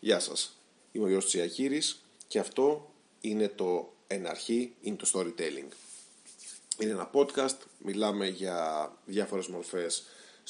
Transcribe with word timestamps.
Γεια 0.00 0.18
σας, 0.18 0.58
είμαι 0.92 1.04
ο 1.04 1.08
Γιώργος 1.08 1.30
Τσιακύρης 1.30 2.04
και 2.26 2.38
αυτό 2.38 2.92
είναι 3.20 3.48
το 3.48 3.92
«Εν 4.06 4.26
αρχή 4.26 4.74
είναι 4.80 4.96
το 4.96 5.10
storytelling». 5.12 5.68
Είναι 6.78 6.90
ένα 6.90 7.10
podcast, 7.12 7.56
μιλάμε 7.78 8.28
για 8.28 8.92
διάφορες 9.04 9.46
μορφές 9.46 10.04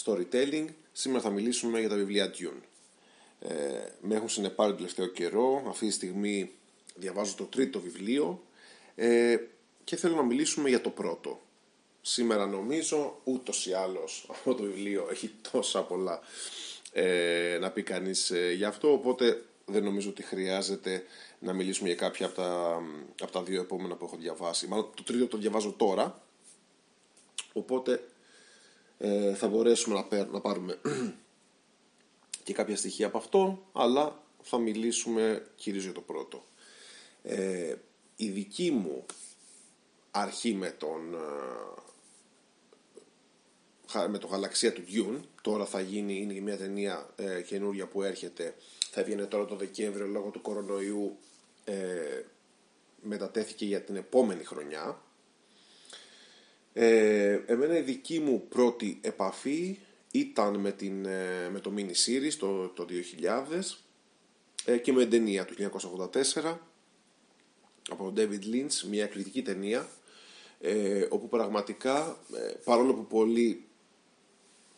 storytelling. 0.04 0.66
Σήμερα 0.92 1.22
θα 1.22 1.30
μιλήσουμε 1.30 1.80
για 1.80 1.88
τα 1.88 1.94
βιβλία 1.94 2.30
Dune. 2.38 2.60
Ε, 3.40 3.88
με 4.00 4.14
έχουν 4.14 4.28
συνεπάρει 4.28 4.70
το 4.70 4.76
τελευταίο 4.76 5.06
καιρό, 5.06 5.64
αυτή 5.68 5.86
τη 5.86 5.92
στιγμή 5.92 6.52
διαβάζω 6.94 7.34
το 7.36 7.44
τρίτο 7.44 7.80
βιβλίο 7.80 8.42
ε, 8.94 9.36
και 9.84 9.96
θέλω 9.96 10.14
να 10.14 10.22
μιλήσουμε 10.22 10.68
για 10.68 10.80
το 10.80 10.90
πρώτο. 10.90 11.40
Σήμερα 12.02 12.46
νομίζω 12.46 13.20
ούτως 13.24 13.66
ή 13.66 13.72
άλλως 13.72 14.26
αυτό 14.30 14.54
το 14.54 14.62
βιβλίο 14.62 15.08
έχει 15.10 15.34
τόσα 15.50 15.82
πολλά 15.82 16.20
ε, 16.98 17.58
να 17.60 17.70
πει 17.70 17.82
κανείς 17.82 18.30
ε, 18.30 18.52
γι' 18.52 18.64
αυτό. 18.64 18.92
Οπότε 18.92 19.44
δεν 19.64 19.84
νομίζω 19.84 20.10
ότι 20.10 20.22
χρειάζεται 20.22 21.04
να 21.38 21.52
μιλήσουμε 21.52 21.88
για 21.88 21.96
κάποια 21.96 22.26
από 22.26 22.34
τα, 22.34 22.80
από 23.20 23.32
τα 23.32 23.42
δύο 23.42 23.60
επόμενα 23.60 23.94
που 23.94 24.04
έχω 24.04 24.16
διαβάσει. 24.16 24.66
Μάλλον 24.66 24.90
το 24.94 25.02
τρίτο 25.02 25.26
το 25.26 25.36
διαβάζω 25.36 25.72
τώρα. 25.72 26.22
Οπότε 27.52 28.08
ε, 28.98 29.34
θα 29.34 29.48
μπορέσουμε 29.48 30.06
να, 30.10 30.24
να 30.24 30.40
πάρουμε 30.40 30.78
και 32.44 32.52
κάποια 32.52 32.76
στοιχεία 32.76 33.06
από 33.06 33.18
αυτό 33.18 33.68
αλλά 33.72 34.22
θα 34.42 34.58
μιλήσουμε 34.58 35.46
κυρίως 35.56 35.84
για 35.84 35.92
το 35.92 36.00
πρώτο. 36.00 36.44
Ε, 37.22 37.74
η 38.16 38.28
δική 38.28 38.70
μου 38.70 39.04
αρχή 40.10 40.54
με 40.54 40.70
τον 40.70 41.14
ε, 41.14 41.18
με 44.08 44.18
το 44.18 44.26
γαλαξία 44.26 44.72
του 44.72 44.82
Dune. 44.92 45.20
Τώρα 45.42 45.64
θα 45.64 45.80
γίνει, 45.80 46.16
είναι 46.16 46.40
μια 46.40 46.56
ταινία 46.56 47.10
ε, 47.16 47.40
καινούρια 47.40 47.86
που 47.86 48.02
έρχεται. 48.02 48.54
Θα 48.90 49.02
βγαίνει 49.02 49.26
τώρα 49.26 49.44
το 49.44 49.56
Δεκέμβριο 49.56 50.06
λόγω 50.06 50.30
του 50.30 50.40
κορονοϊού. 50.40 51.16
Ε, 51.64 52.22
μετατέθηκε 53.02 53.64
για 53.64 53.80
την 53.80 53.96
επόμενη 53.96 54.44
χρονιά. 54.44 55.02
Ε, 56.72 57.40
εμένα 57.46 57.78
η 57.78 57.82
δική 57.82 58.20
μου 58.20 58.46
πρώτη 58.48 58.98
επαφή 59.02 59.78
ήταν 60.10 60.56
με, 60.56 60.72
την, 60.72 61.04
ε, 61.04 61.48
με 61.52 61.60
το 61.60 61.72
mini 61.76 61.92
series 62.06 62.32
το, 62.38 62.68
το 62.68 62.86
2000 63.50 63.60
ε, 64.64 64.76
και 64.76 64.92
με 64.92 65.00
την 65.00 65.10
ταινία 65.10 65.44
του 65.44 65.54
1984 66.42 66.56
από 67.90 68.10
τον 68.10 68.14
David 68.16 68.54
Lynch, 68.54 68.88
μια 68.90 69.04
εκρηκτική 69.04 69.42
ταινία 69.42 69.88
ε, 70.60 71.06
όπου 71.08 71.28
πραγματικά 71.28 72.18
παρόλο 72.64 72.94
που 72.94 73.06
πολλοί 73.06 73.65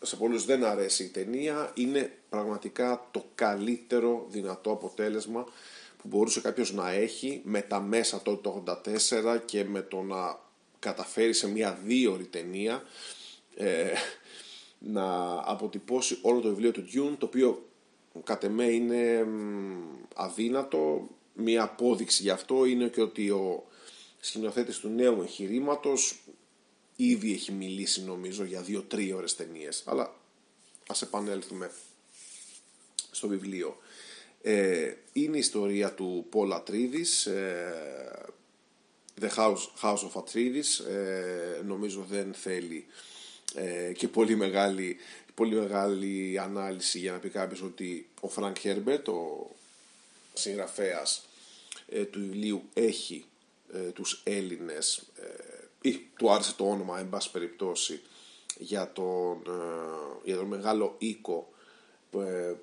σε 0.02 0.16
πολλούς 0.16 0.44
δεν 0.44 0.64
αρέσει 0.64 1.04
η 1.04 1.08
ταινία. 1.08 1.72
Είναι 1.74 2.12
πραγματικά 2.28 3.08
το 3.10 3.24
καλύτερο 3.34 4.26
δυνατό 4.28 4.70
αποτέλεσμα 4.70 5.44
που 5.96 6.08
μπορούσε 6.08 6.40
κάποιος 6.40 6.72
να 6.72 6.90
έχει 6.90 7.40
με 7.44 7.62
τα 7.62 7.80
μέσα 7.80 8.22
τότε 8.22 8.40
το 8.40 8.62
84 8.66 9.40
και 9.44 9.64
με 9.64 9.82
το 9.82 10.02
να 10.02 10.38
καταφέρει 10.78 11.32
σε 11.32 11.48
μια 11.48 11.78
δύο 11.84 12.26
ταινία 12.30 12.82
ε, 13.56 13.92
να 14.78 15.38
αποτυπώσει 15.44 16.18
όλο 16.22 16.40
το 16.40 16.48
βιβλίο 16.48 16.70
του 16.70 16.84
Dune 16.84 17.16
το 17.18 17.26
οποίο 17.26 17.68
κατ' 18.24 18.44
εμέ 18.44 18.64
είναι 18.64 19.26
αδύνατο. 20.14 21.08
Μια 21.40 21.62
απόδειξη 21.62 22.22
γι' 22.22 22.30
αυτό 22.30 22.64
είναι 22.64 22.88
και 22.88 23.00
ότι 23.00 23.30
ο 23.30 23.64
σκηνοθέτης 24.20 24.78
του 24.78 24.88
νέου 24.88 25.20
εγχειρήματος 25.20 26.20
ήδη 27.00 27.32
έχει 27.32 27.52
μιλήσει 27.52 28.04
νομίζω 28.04 28.44
για 28.44 28.60
δύο 28.60 29.16
τρίωρες 29.16 29.36
ταινίες. 29.36 29.82
αλλά 29.86 30.14
ας 30.88 31.02
επανέλθουμε 31.02 31.70
στο 33.10 33.28
βιβλίο. 33.28 33.76
Ε, 34.42 34.94
είναι 35.12 35.36
η 35.36 35.38
ιστορία 35.38 35.94
του 35.94 36.26
Πολ 36.30 36.52
Ατρίδης, 36.52 37.26
ε, 37.26 38.26
The 39.20 39.28
House, 39.36 39.66
House 39.82 40.10
of 40.12 40.22
Atreides, 40.22 40.86
ε, 40.88 41.62
νομίζω 41.64 42.06
δεν 42.08 42.34
θέλει 42.34 42.86
ε, 43.54 43.92
και 43.92 44.08
πολύ 44.08 44.36
μεγάλη, 44.36 44.96
πολύ 45.34 45.54
μεγάλη 45.54 46.38
ανάλυση 46.38 46.98
για 46.98 47.12
να 47.12 47.18
πει 47.18 47.28
κάποιος 47.28 47.62
ότι 47.62 48.08
ο 48.20 48.28
Φρανκ 48.28 48.58
Χέρμπερτ, 48.58 49.08
ο 49.08 49.50
συγγραφέας 50.34 51.28
ε, 51.88 52.04
του 52.04 52.18
βιβλίου, 52.20 52.62
έχει 52.74 53.24
τους 53.94 54.20
Έλληνες 54.24 55.02
ή 55.80 55.98
του 56.16 56.30
άρεσε 56.30 56.54
το 56.54 56.64
όνομα 56.64 56.98
εν 56.98 57.08
πάση 57.08 57.30
περιπτώσει 57.30 58.00
για 58.58 58.92
τον, 58.92 59.42
ε, 59.46 60.24
για 60.24 60.36
τον 60.36 60.46
μεγάλο 60.46 60.94
οίκο 60.98 61.52
ε, 62.10 62.54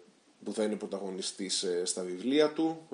που 0.44 0.54
θα 0.54 0.64
είναι 0.64 0.76
πρωταγωνιστής 0.76 1.64
ε, 1.64 1.86
στα 1.86 2.04
βιβλία 2.04 2.52
του. 2.52 2.88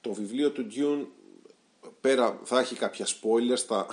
Το 0.00 0.12
βιβλίο 0.12 0.50
του 0.50 0.66
Dune 0.70 1.06
πέρα 2.00 2.40
θα 2.44 2.58
έχει 2.58 2.74
κάποια 2.74 3.06
spoilers 3.06 3.64
θα, 3.66 3.86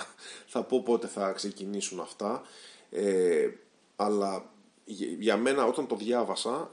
θα 0.46 0.62
πω 0.62 0.82
πότε 0.82 1.06
θα 1.06 1.32
ξεκινήσουν 1.32 2.00
αυτά. 2.00 2.42
Αλλά 3.96 4.52
για 5.18 5.36
μένα 5.36 5.64
όταν 5.64 5.86
το 5.86 5.96
διάβασα 5.96 6.70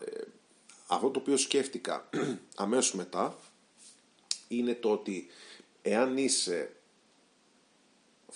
αυτό 0.88 1.10
το 1.10 1.20
οποίο 1.20 1.38
σκέφτηκα 1.38 2.10
αμέσως 2.56 2.94
μετά 2.94 3.36
είναι 4.48 4.74
το 4.74 4.92
ότι 4.92 5.28
εάν 5.82 6.18
είσαι 6.18 6.77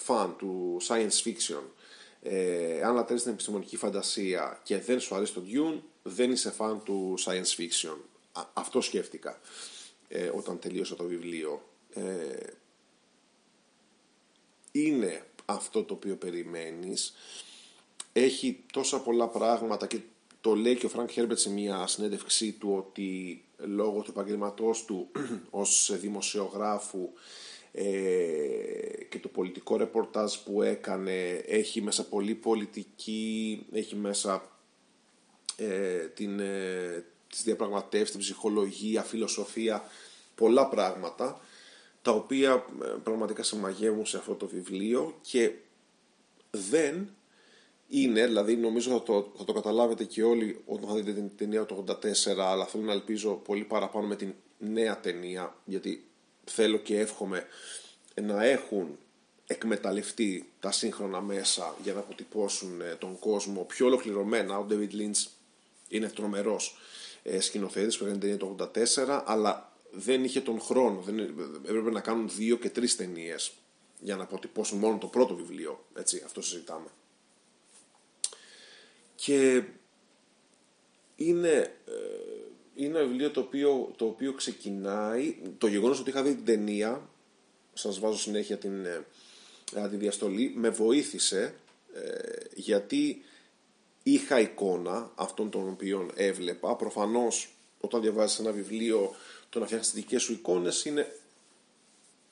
φαν 0.03 0.35
του 0.37 0.77
science 0.87 1.23
fiction, 1.23 1.63
ε, 2.21 2.81
αν 2.83 2.95
λατρεύεις 2.95 3.23
την 3.23 3.31
επιστημονική 3.31 3.77
φαντασία 3.77 4.59
και 4.63 4.79
δεν 4.79 4.99
σου 4.99 5.15
αρέσει 5.15 5.33
το 5.33 5.43
Dune, 5.53 5.79
δεν 6.03 6.31
είσαι 6.31 6.51
φαν 6.51 6.83
του 6.83 7.15
science 7.25 7.55
fiction. 7.57 7.97
αυτό 8.53 8.81
σκέφτηκα 8.81 9.39
ε, 10.07 10.31
όταν 10.35 10.59
τελείωσα 10.59 10.95
το 10.95 11.03
βιβλίο. 11.03 11.69
Ε, 11.93 12.47
είναι 14.71 15.25
αυτό 15.45 15.83
το 15.83 15.93
οποίο 15.93 16.15
περιμένεις. 16.15 17.13
Έχει 18.13 18.63
τόσα 18.73 18.99
πολλά 18.99 19.27
πράγματα 19.27 19.87
και 19.87 19.99
το 20.41 20.55
λέει 20.55 20.75
και 20.75 20.85
ο 20.85 20.89
Φρανκ 20.89 21.09
Χέρμπερτ 21.11 21.39
σε 21.39 21.49
μια 21.49 21.87
συνέντευξή 21.87 22.51
του 22.51 22.73
ότι 22.77 23.43
λόγω 23.57 24.01
του 24.01 24.11
επαγγελματός 24.11 24.85
του 24.85 25.11
ως 25.49 25.91
δημοσιογράφου 25.99 27.09
ε, 27.71 29.03
και 29.09 29.19
το 29.19 29.27
πολιτικό 29.27 29.77
ρεπορτάζ 29.77 30.35
που 30.35 30.61
έκανε 30.61 31.29
έχει 31.47 31.81
μέσα 31.81 32.07
πολύ 32.07 32.35
πολιτική, 32.35 33.65
έχει 33.71 33.95
μέσα 33.95 34.51
ε, 35.55 36.07
την, 36.07 36.39
ε, 36.39 37.05
τις 37.29 37.43
διαπραγματεύσεις, 37.43 38.11
την 38.11 38.19
ψυχολογία, 38.19 39.03
φιλοσοφία, 39.03 39.83
πολλά 40.35 40.67
πράγματα 40.67 41.39
τα 42.01 42.11
οποία 42.11 42.65
ε, 42.83 42.87
πραγματικά 43.03 43.43
σε 43.43 43.55
μαγεύουν 43.55 44.05
σε 44.05 44.17
αυτό 44.17 44.35
το 44.35 44.47
βιβλίο 44.47 45.17
και 45.21 45.51
δεν 46.51 47.09
είναι, 47.87 48.25
δηλαδή 48.25 48.55
νομίζω 48.55 48.91
θα 48.91 49.03
το, 49.03 49.31
θα 49.37 49.43
το 49.43 49.53
καταλάβετε 49.53 50.03
και 50.03 50.23
όλοι 50.23 50.61
όταν 50.65 50.89
θα 50.89 50.95
δείτε 50.95 51.13
την 51.13 51.37
ταινία 51.37 51.65
του 51.65 51.83
84 51.87 52.37
αλλά 52.37 52.65
θέλω 52.65 52.83
να 52.83 52.91
ελπίζω 52.91 53.33
πολύ 53.33 53.63
παραπάνω 53.63 54.07
με 54.07 54.15
την 54.15 54.33
νέα 54.57 54.99
ταινία 54.99 55.55
γιατί 55.65 56.10
θέλω 56.51 56.77
και 56.77 56.99
εύχομαι 56.99 57.47
να 58.21 58.43
έχουν 58.43 58.97
εκμεταλλευτεί 59.47 60.49
τα 60.59 60.71
σύγχρονα 60.71 61.21
μέσα 61.21 61.75
για 61.83 61.93
να 61.93 61.99
αποτυπώσουν 61.99 62.81
ε, 62.81 62.95
τον 62.95 63.19
κόσμο 63.19 63.61
πιο 63.63 63.85
ολοκληρωμένα. 63.85 64.57
Ο 64.57 64.65
David 64.69 64.91
Lynch 64.91 65.27
είναι 65.87 66.09
τρομερός 66.09 66.77
ε, 67.23 67.39
σκηνοθέτης 67.39 67.97
που 67.97 68.03
έκανε 68.03 68.19
ταινία 68.19 68.37
το 68.37 68.55
84 68.73 69.21
αλλά 69.25 69.71
δεν 69.91 70.23
είχε 70.23 70.41
τον 70.41 70.61
χρόνο, 70.61 71.01
δεν, 71.01 71.19
έπρεπε 71.63 71.91
να 71.91 72.01
κάνουν 72.01 72.29
δύο 72.29 72.57
και 72.57 72.69
τρεις 72.69 72.95
ταινίες 72.95 73.51
για 73.99 74.15
να 74.15 74.23
αποτυπώσουν 74.23 74.77
μόνο 74.77 74.97
το 74.97 75.07
πρώτο 75.07 75.35
βιβλίο, 75.35 75.85
έτσι, 75.95 76.21
αυτό 76.25 76.41
συζητάμε. 76.41 76.87
Και 79.15 79.63
είναι, 81.15 81.75
ε, 81.85 81.91
είναι 82.85 82.99
ένα 82.99 83.07
βιβλίο 83.07 83.31
το 83.31 83.39
οποίο, 83.39 83.91
το 83.95 84.05
οποίο 84.05 84.33
ξεκινάει, 84.33 85.35
το 85.57 85.67
γεγονός 85.67 85.99
ότι 85.99 86.09
είχα 86.09 86.23
δει 86.23 86.35
την 86.35 86.45
ταινία 86.45 87.09
σας 87.73 87.99
βάζω 87.99 88.17
συνέχεια 88.17 88.57
την, 88.57 88.85
ε, 88.85 89.05
τη 89.89 89.95
διαστολή, 89.95 90.53
με 90.55 90.69
βοήθησε 90.69 91.55
ε, 91.93 92.01
γιατί 92.53 93.23
είχα 94.03 94.39
εικόνα 94.39 95.11
αυτών 95.15 95.49
των 95.49 95.69
οποίων 95.69 96.11
έβλεπα. 96.15 96.75
Προφανώς 96.75 97.53
όταν 97.79 98.01
διαβάζεις 98.01 98.39
ένα 98.39 98.51
βιβλίο 98.51 99.15
το 99.49 99.59
να 99.59 99.65
φτιάξεις 99.65 99.91
τις 99.91 100.01
δικές 100.01 100.21
σου 100.21 100.31
εικόνες 100.31 100.85
είναι 100.85 101.15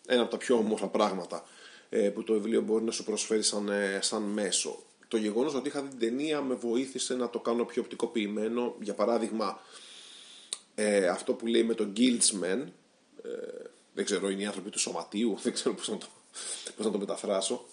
ένα 0.08 0.22
από 0.22 0.32
τα 0.32 0.38
πιο 0.38 0.56
όμορφα 0.56 0.88
πράγματα 0.88 1.46
ε, 1.90 2.10
που 2.10 2.24
το 2.24 2.34
βιβλίο 2.34 2.62
μπορεί 2.62 2.84
να 2.84 2.92
σου 2.92 3.04
προσφέρει 3.04 3.44
σαν, 3.44 3.70
σαν 4.00 4.22
μέσο. 4.22 4.84
Το 5.08 5.18
γεγονός 5.18 5.54
ότι 5.54 5.68
είχα 5.68 5.82
δει 5.82 5.90
την 5.90 6.00
ταινία 6.00 6.42
με 6.42 6.56
βοήθησε 6.56 7.16
να 7.16 7.30
το 7.30 7.40
κάνω 7.40 7.66
πιο 7.66 7.82
οπτικοποιημένο. 7.82 8.76
Για 8.82 8.94
παράδειγμα, 8.94 9.62
αυτό 11.12 11.34
που 11.34 11.48
λέει 11.48 11.64
με 11.64 11.74
τον 11.74 11.94
Guildsman, 11.98 12.64
δεν 13.94 14.06
ξέρω, 14.06 14.30
είναι 14.30 14.42
οι 14.42 14.46
άνθρωποι 14.46 14.70
του 14.70 14.80
σωματείου, 14.80 15.38
δεν 15.44 15.54
ξέρω 15.54 15.76
πώς 15.76 15.90
να 15.90 15.98
το, 15.98 16.08
πώς 16.76 16.86
να 16.86 16.92
το 16.92 16.98
μεταφράσω. 16.98 17.66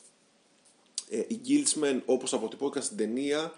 Ε, 1.10 1.18
οι 1.18 1.40
Guildsmen 1.46 2.00
όπως 2.04 2.32
αποτυπώθηκαν 2.32 2.82
στην 2.82 2.96
ταινία 2.96 3.52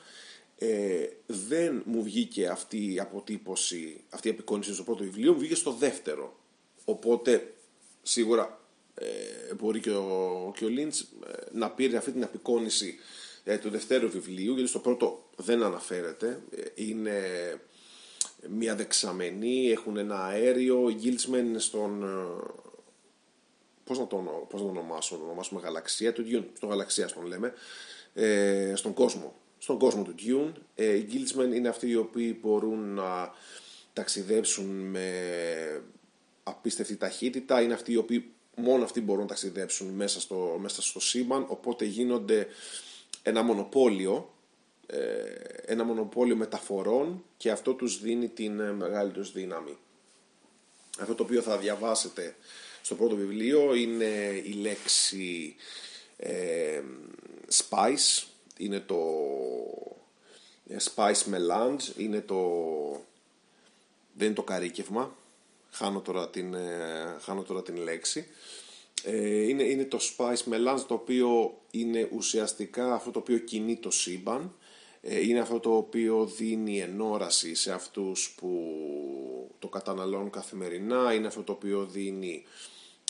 ε, 0.58 1.06
δεν 1.26 1.82
μου 1.86 2.02
βγήκε 2.02 2.48
αυτή 2.48 2.92
η 2.92 3.00
αποτύπωση, 3.00 4.00
αυτή 4.10 4.28
η 4.28 4.30
απεικόνηση 4.30 4.74
στο 4.74 4.82
πρώτο 4.82 5.04
βιβλίο, 5.04 5.32
μου 5.32 5.38
βγήκε 5.38 5.54
στο 5.54 5.72
δεύτερο. 5.72 6.36
Οπότε 6.84 7.54
σίγουρα 8.02 8.60
ε, 8.94 9.54
μπορεί 9.54 9.80
και 9.80 9.90
ο, 9.90 10.52
και 10.56 10.64
ο 10.64 10.68
Λίντς 10.68 11.00
ε, 11.00 11.06
να 11.52 11.70
πήρε 11.70 11.96
αυτή 11.96 12.12
την 12.12 12.22
απεικόνηση 12.22 12.98
ε, 13.44 13.58
του 13.58 13.70
δεύτερου 13.70 14.10
βιβλίου, 14.10 14.54
γιατί 14.54 14.68
στο 14.68 14.78
πρώτο 14.78 15.28
δεν 15.36 15.62
αναφέρεται. 15.62 16.42
Ε, 16.50 16.62
είναι 16.74 17.20
μια 18.46 18.74
δεξαμενή, 18.74 19.70
έχουν 19.70 19.96
ένα 19.96 20.24
αέριο, 20.24 20.84
ο 20.84 20.90
Γκίλτσμεν 20.90 21.46
είναι 21.46 21.58
στον... 21.58 22.04
Πώς 23.84 23.98
να 23.98 24.06
τον, 24.06 24.24
πώς 24.48 24.60
να 24.60 24.66
τον 24.66 24.76
ονομάσω, 24.76 25.16
να 25.16 25.24
ονομάσουμε 25.24 25.60
γαλαξία 25.60 26.12
του 26.12 26.24
Dune, 26.30 26.44
στον 26.56 26.68
γαλαξία 26.68 27.06
τον 27.06 27.26
λέμε, 27.26 27.52
ε, 28.14 28.72
στον 28.74 28.92
κόσμο, 28.92 29.34
στον 29.58 29.78
κόσμο 29.78 30.02
του 30.02 30.14
Dune. 30.18 30.52
Ε, 30.74 30.96
οι 30.96 31.02
Γκίλτσμεν 31.02 31.52
είναι 31.52 31.68
αυτοί 31.68 31.88
οι 31.88 31.96
οποίοι 31.96 32.38
μπορούν 32.40 32.94
να 32.94 33.32
ταξιδέψουν 33.92 34.66
με 34.66 35.12
απίστευτη 36.42 36.96
ταχύτητα, 36.96 37.60
είναι 37.60 37.74
αυτοί 37.74 37.92
οι 37.92 37.96
οποίοι 37.96 38.32
μόνο 38.56 38.84
αυτοί 38.84 39.00
μπορούν 39.00 39.22
να 39.22 39.28
ταξιδέψουν 39.28 39.86
μέσα 39.88 40.20
στο, 40.20 40.58
μέσα 40.60 40.82
στο 40.82 41.00
σύμπαν, 41.00 41.44
οπότε 41.48 41.84
γίνονται 41.84 42.46
ένα 43.22 43.42
μονοπόλιο, 43.42 44.14
ε, 44.14 44.37
ένα 45.64 45.84
μονοπόλιο 45.84 46.36
μεταφορών 46.36 47.24
και 47.36 47.50
αυτό 47.50 47.74
τους 47.74 48.00
δίνει 48.00 48.28
την 48.28 48.60
ε, 48.60 48.72
μεγάλη 48.72 49.10
τους 49.10 49.32
δύναμη. 49.32 49.76
Αυτό 50.98 51.14
το 51.14 51.22
οποίο 51.22 51.42
θα 51.42 51.58
διαβάσετε 51.58 52.36
στο 52.82 52.94
πρώτο 52.94 53.16
βιβλίο 53.16 53.74
είναι 53.74 54.42
η 54.44 54.52
λέξη 54.52 55.54
ε, 56.16 56.82
spice, 57.68 58.26
είναι 58.56 58.80
το 58.80 59.00
spice 60.94 61.22
melange, 61.32 61.96
είναι 61.96 62.20
το, 62.20 62.42
δεν 64.12 64.26
είναι 64.26 64.34
το 64.34 64.42
καρίκευμα, 64.42 65.16
χάνω 65.70 66.00
τώρα 66.00 66.28
την, 66.28 66.56
χάνω 67.20 67.42
τώρα 67.42 67.62
την 67.62 67.76
λέξη. 67.76 68.26
Ε, 69.04 69.48
είναι, 69.48 69.62
είναι 69.62 69.84
το 69.84 69.98
Spice 70.00 70.52
Melange 70.52 70.84
το 70.86 70.94
οποίο 70.94 71.58
είναι 71.70 72.08
ουσιαστικά 72.12 72.94
αυτό 72.94 73.10
το 73.10 73.18
οποίο 73.18 73.38
κινεί 73.38 73.76
το 73.76 73.90
σύμπαν 73.90 74.42
ε, 74.42 74.57
είναι 75.02 75.38
αυτό 75.38 75.60
το 75.60 75.76
οποίο 75.76 76.26
δίνει 76.26 76.80
ενόραση 76.80 77.54
σε 77.54 77.72
αυτούς 77.72 78.34
που 78.36 78.50
το 79.58 79.68
καταναλώνουν 79.68 80.30
καθημερινά 80.30 81.12
είναι 81.14 81.26
αυτό 81.26 81.42
το 81.42 81.52
οποίο 81.52 81.86
δίνει 81.86 82.44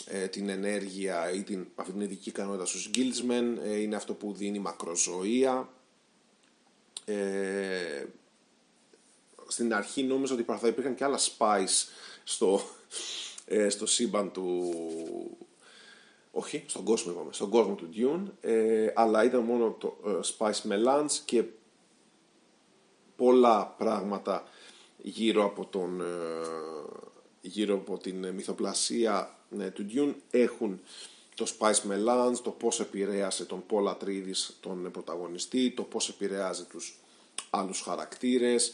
ε, 0.05 0.27
την 0.27 0.49
ενέργεια 0.49 1.31
ή 1.31 1.43
την, 1.43 1.67
αυτή 1.75 1.91
την 1.91 2.01
ειδική 2.01 2.29
ικανότητα 2.29 2.65
στους 2.65 2.89
Guildsmen 2.93 3.77
είναι 3.79 3.95
αυτό 3.95 4.13
που 4.13 4.33
δίνει 4.33 4.59
μακροζωία. 4.59 5.69
Στην 9.47 9.73
αρχή 9.73 10.03
νόμιζα 10.03 10.33
ότι 10.33 10.43
θα 10.43 10.67
υπήρχαν 10.67 10.95
και 10.95 11.03
άλλα 11.03 11.19
spice 11.19 11.87
στο, 12.23 12.61
στο 13.69 13.85
σύμπαν 13.85 14.31
του, 14.31 14.73
όχι, 16.31 16.63
στον 16.67 16.83
κόσμο 16.83 17.11
είπαμε, 17.11 17.33
στον 17.33 17.49
κόσμο 17.49 17.75
του 17.75 17.89
Dune, 17.95 18.31
ε, 18.41 18.91
αλλά 18.95 19.23
ήταν 19.23 19.41
μόνο 19.41 19.75
το 19.79 19.97
ε, 20.05 20.19
Spice 20.37 20.71
Melange 20.71 21.11
και 21.25 21.43
πολλά 23.19 23.75
πράγματα 23.77 24.43
γύρω 24.97 25.45
από, 25.45 25.65
τον, 25.65 26.01
ε, 26.01 26.05
γύρω 27.41 27.75
από 27.75 27.97
την 27.97 28.27
μυθοπλασία 28.27 29.37
ναι, 29.49 29.69
του 29.69 29.85
Dune. 29.93 30.13
Έχουν 30.31 30.81
το 31.35 31.47
Spice 31.57 31.91
Melange, 31.91 32.37
το 32.43 32.49
πώς 32.49 32.79
επηρέασε 32.79 33.45
τον 33.45 33.63
Paul 33.69 33.87
Atreides, 33.87 34.53
τον 34.59 34.91
πρωταγωνιστή, 34.91 35.71
το 35.71 35.83
πώς 35.83 36.09
επηρεάζει 36.09 36.63
τους 36.63 36.99
άλλους 37.49 37.81
χαρακτήρες, 37.81 38.73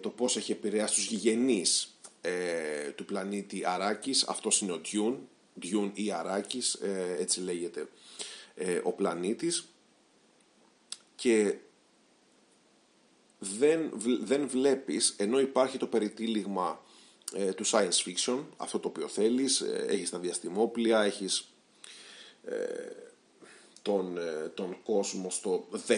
το 0.00 0.08
πώς 0.08 0.36
έχει 0.36 0.52
επηρεάσει 0.52 0.94
τους 0.94 1.06
γηγενείς 1.06 1.98
του 2.94 3.04
πλανήτη 3.04 3.62
Αράκης, 3.66 4.24
αυτός 4.24 4.60
είναι 4.60 4.72
ο 4.72 4.80
Dune, 4.92 5.16
Dune 5.62 5.90
ή 5.94 6.12
Αράκης, 6.12 6.74
ε, 6.74 7.16
έτσι 7.18 7.40
λέγεται 7.40 7.88
ε, 8.54 8.80
ο 8.82 8.92
πλανήτης. 8.92 9.68
Και 11.14 11.56
δεν, 13.58 13.92
δεν 14.22 14.48
βλέπεις, 14.48 15.14
ενώ 15.18 15.40
υπάρχει 15.40 15.78
το 15.78 15.86
περιτύλιγμα 15.86 16.84
ε, 17.32 17.52
του 17.52 17.66
science 17.66 18.04
fiction, 18.06 18.44
αυτό 18.56 18.78
το 18.78 18.88
οποίο 18.88 19.08
θέλεις, 19.08 19.60
έχεις 19.60 20.10
τα 20.10 20.18
διαστημόπλια, 20.18 21.02
έχεις 21.02 21.50
τον, 23.82 24.18
τον 24.54 24.76
κόσμο 24.82 25.30
στο 25.30 25.68
10.000 25.88 25.96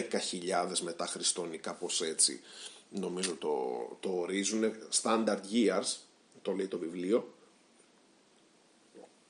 μετά 0.81 1.05
Χριστόν 1.05 1.53
ή 1.53 1.57
κάπως 1.57 2.01
έτσι 2.01 2.41
νομίζω 2.89 3.35
το, 3.35 3.57
το 3.99 4.09
ορίζουν 4.09 4.73
standard 5.01 5.41
years 5.53 5.95
το 6.41 6.51
λέει 6.51 6.67
το 6.67 6.77
βιβλίο 6.77 7.33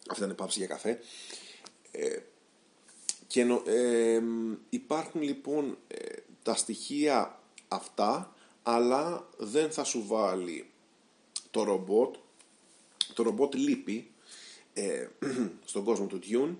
αυτή 0.10 0.24
ήταν 0.24 0.36
πάυση 0.36 0.60
για 0.60 0.68
καφέ. 0.68 1.00
Ε, 1.92 2.19
και 3.27 3.42
ε, 3.66 4.21
υπάρχουν 4.69 5.21
λοιπόν 5.21 5.77
ε, 5.88 6.16
τα 6.44 6.56
στοιχεία 6.56 7.38
αυτά, 7.69 8.33
αλλά 8.63 9.27
δεν 9.38 9.71
θα 9.71 9.83
σου 9.83 10.06
βάλει 10.07 10.69
το 11.51 11.63
ρομπότ. 11.63 12.16
Το 13.13 13.24
ρομπότ 13.24 13.54
λείπει 13.56 14.12
ε, 14.74 15.07
στον 15.66 15.83
κόσμο 15.83 16.06
του 16.06 16.19
Dune. 16.24 16.56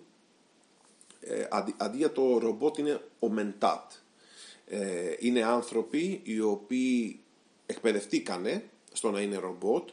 Αντί, 1.50 1.76
αντί, 1.78 1.98
για 1.98 2.12
το 2.12 2.38
ρομπότ 2.38 2.78
είναι 2.78 3.02
ο 3.20 3.30
Μεντάτ. 3.30 3.92
είναι 5.20 5.44
άνθρωποι 5.44 6.22
οι 6.24 6.40
οποίοι 6.40 7.20
εκπαιδευτήκανε 7.66 8.70
στο 8.94 9.12
να 9.12 9.22
είναι 9.22 9.38
ρομπότ 9.38 9.90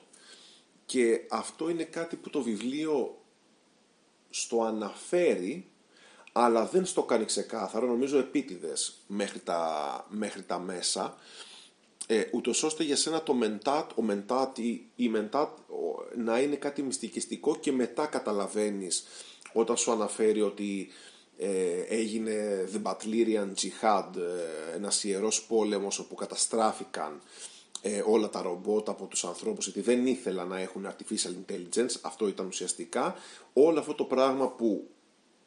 και 0.87 1.21
αυτό 1.31 1.69
είναι 1.69 1.85
κάτι 1.85 2.17
που 2.17 2.31
το 2.31 2.43
βιβλίο 2.43 3.19
στο 4.31 4.63
αναφέρει 4.63 5.67
αλλά 6.39 6.67
δεν 6.67 6.85
στο 6.85 7.03
κάνει 7.03 7.25
ξεκάθαρο, 7.25 7.87
νομίζω 7.87 8.19
επίτηδες 8.19 8.95
μέχρι 9.07 9.39
τα, 9.39 10.07
μέχρι 10.09 10.43
τα 10.43 10.59
μέσα, 10.59 11.17
ε, 12.07 12.23
ούτως 12.33 12.63
ώστε 12.63 12.83
για 12.85 12.97
σένα 12.97 13.23
το 13.23 13.35
μεντάτ, 13.35 13.91
ο 13.95 14.03
μεντάτ 14.03 14.59
ή 14.59 14.91
η 14.97 15.09
μεντάτ 15.09 15.59
να 16.17 16.41
είναι 16.41 16.57
κάτι 16.57 16.83
μυστικιστικό 16.83 17.57
και 17.57 17.73
μετά 17.73 18.07
καταλαβαίνεις 18.07 19.05
όταν 19.53 19.77
σου 19.77 19.93
αναφέρει 19.93 20.43
ότι 20.43 20.89
ε, 21.39 21.81
έγινε 21.89 22.69
The 22.73 22.91
Batlerian 22.91 23.49
Jihad, 23.61 24.17
ε, 24.17 24.77
ένας 24.77 25.05
ιερός 25.05 25.43
πόλεμος 25.43 25.99
όπου 25.99 26.15
καταστράφηκαν 26.15 27.21
ε, 27.83 28.03
όλα 28.07 28.29
τα 28.29 28.43
ρομπότ 28.43 28.89
από 28.89 29.07
τους 29.07 29.25
ανθρώπους 29.25 29.65
γιατί 29.65 29.81
δεν 29.81 30.07
ήθελαν 30.07 30.49
να 30.49 30.59
έχουν 30.59 30.87
artificial 30.87 31.53
intelligence, 31.53 31.95
αυτό 32.03 32.29
ήταν 32.29 32.47
ουσιαστικά. 32.47 33.15
Όλο 33.53 33.79
αυτό 33.79 33.95
το 33.95 34.05
πράγμα 34.05 34.49
που 34.49 34.91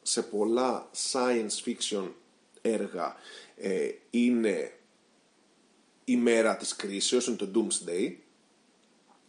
σε 0.02 0.22
πολλά 0.22 0.90
science 1.12 1.64
fiction 1.66 2.08
έργα 2.62 3.16
ε, 3.56 3.90
είναι 4.10 4.72
η 6.04 6.16
μέρα 6.16 6.56
της 6.56 6.76
κρίσεως, 6.76 7.26
είναι 7.26 7.36
το 7.36 7.48
Doomsday 7.54 8.12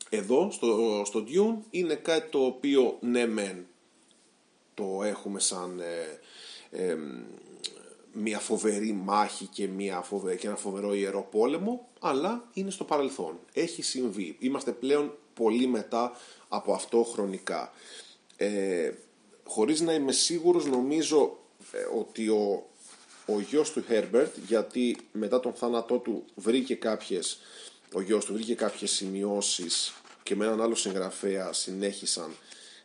εδώ 0.09 0.51
στο, 0.51 1.01
στο 1.05 1.23
Dune 1.27 1.65
είναι 1.69 1.95
κάτι 1.95 2.29
το 2.29 2.45
οποίο 2.45 2.97
ναι 3.01 3.25
μεν 3.25 3.65
το 4.73 5.03
έχουμε 5.03 5.39
σαν 5.39 5.81
ε, 6.69 6.97
μια 8.13 8.39
φοβερή 8.39 8.91
μάχη 8.91 9.45
και, 9.45 9.67
μια 9.67 10.01
φοβε... 10.01 10.35
και 10.35 10.47
ένα 10.47 10.55
φοβερό 10.55 10.93
ιερό 10.93 11.27
πόλεμο, 11.31 11.87
αλλά 11.99 12.49
είναι 12.53 12.69
στο 12.69 12.83
παρελθόν. 12.83 13.39
Έχει 13.53 13.81
συμβεί. 13.81 14.35
Είμαστε 14.39 14.71
πλέον 14.71 15.17
πολύ 15.33 15.67
μετά 15.67 16.11
από 16.47 16.73
αυτό 16.73 17.03
χρονικά. 17.03 17.71
Ε, 18.37 18.91
χωρίς 19.51 19.81
να 19.81 19.93
είμαι 19.93 20.11
σίγουρος 20.11 20.65
νομίζω 20.65 21.37
ε, 21.71 21.97
ότι 21.99 22.29
ο, 22.29 22.69
ο 23.25 23.39
γιος 23.39 23.71
του 23.71 23.83
Herbert, 23.89 24.31
γιατί 24.47 24.97
μετά 25.11 25.39
τον 25.39 25.53
θάνατό 25.53 25.97
του 25.97 26.25
βρήκε 26.35 26.75
κάποιες, 26.75 27.39
ο 27.93 28.01
γιος 28.01 28.25
του 28.25 28.33
βρήκε 28.33 28.55
κάποιες 28.55 28.91
σημειώσεις 28.91 29.93
και 30.23 30.35
με 30.35 30.45
έναν 30.45 30.61
άλλο 30.61 30.75
συγγραφέα 30.75 31.53
συνέχισαν 31.53 32.35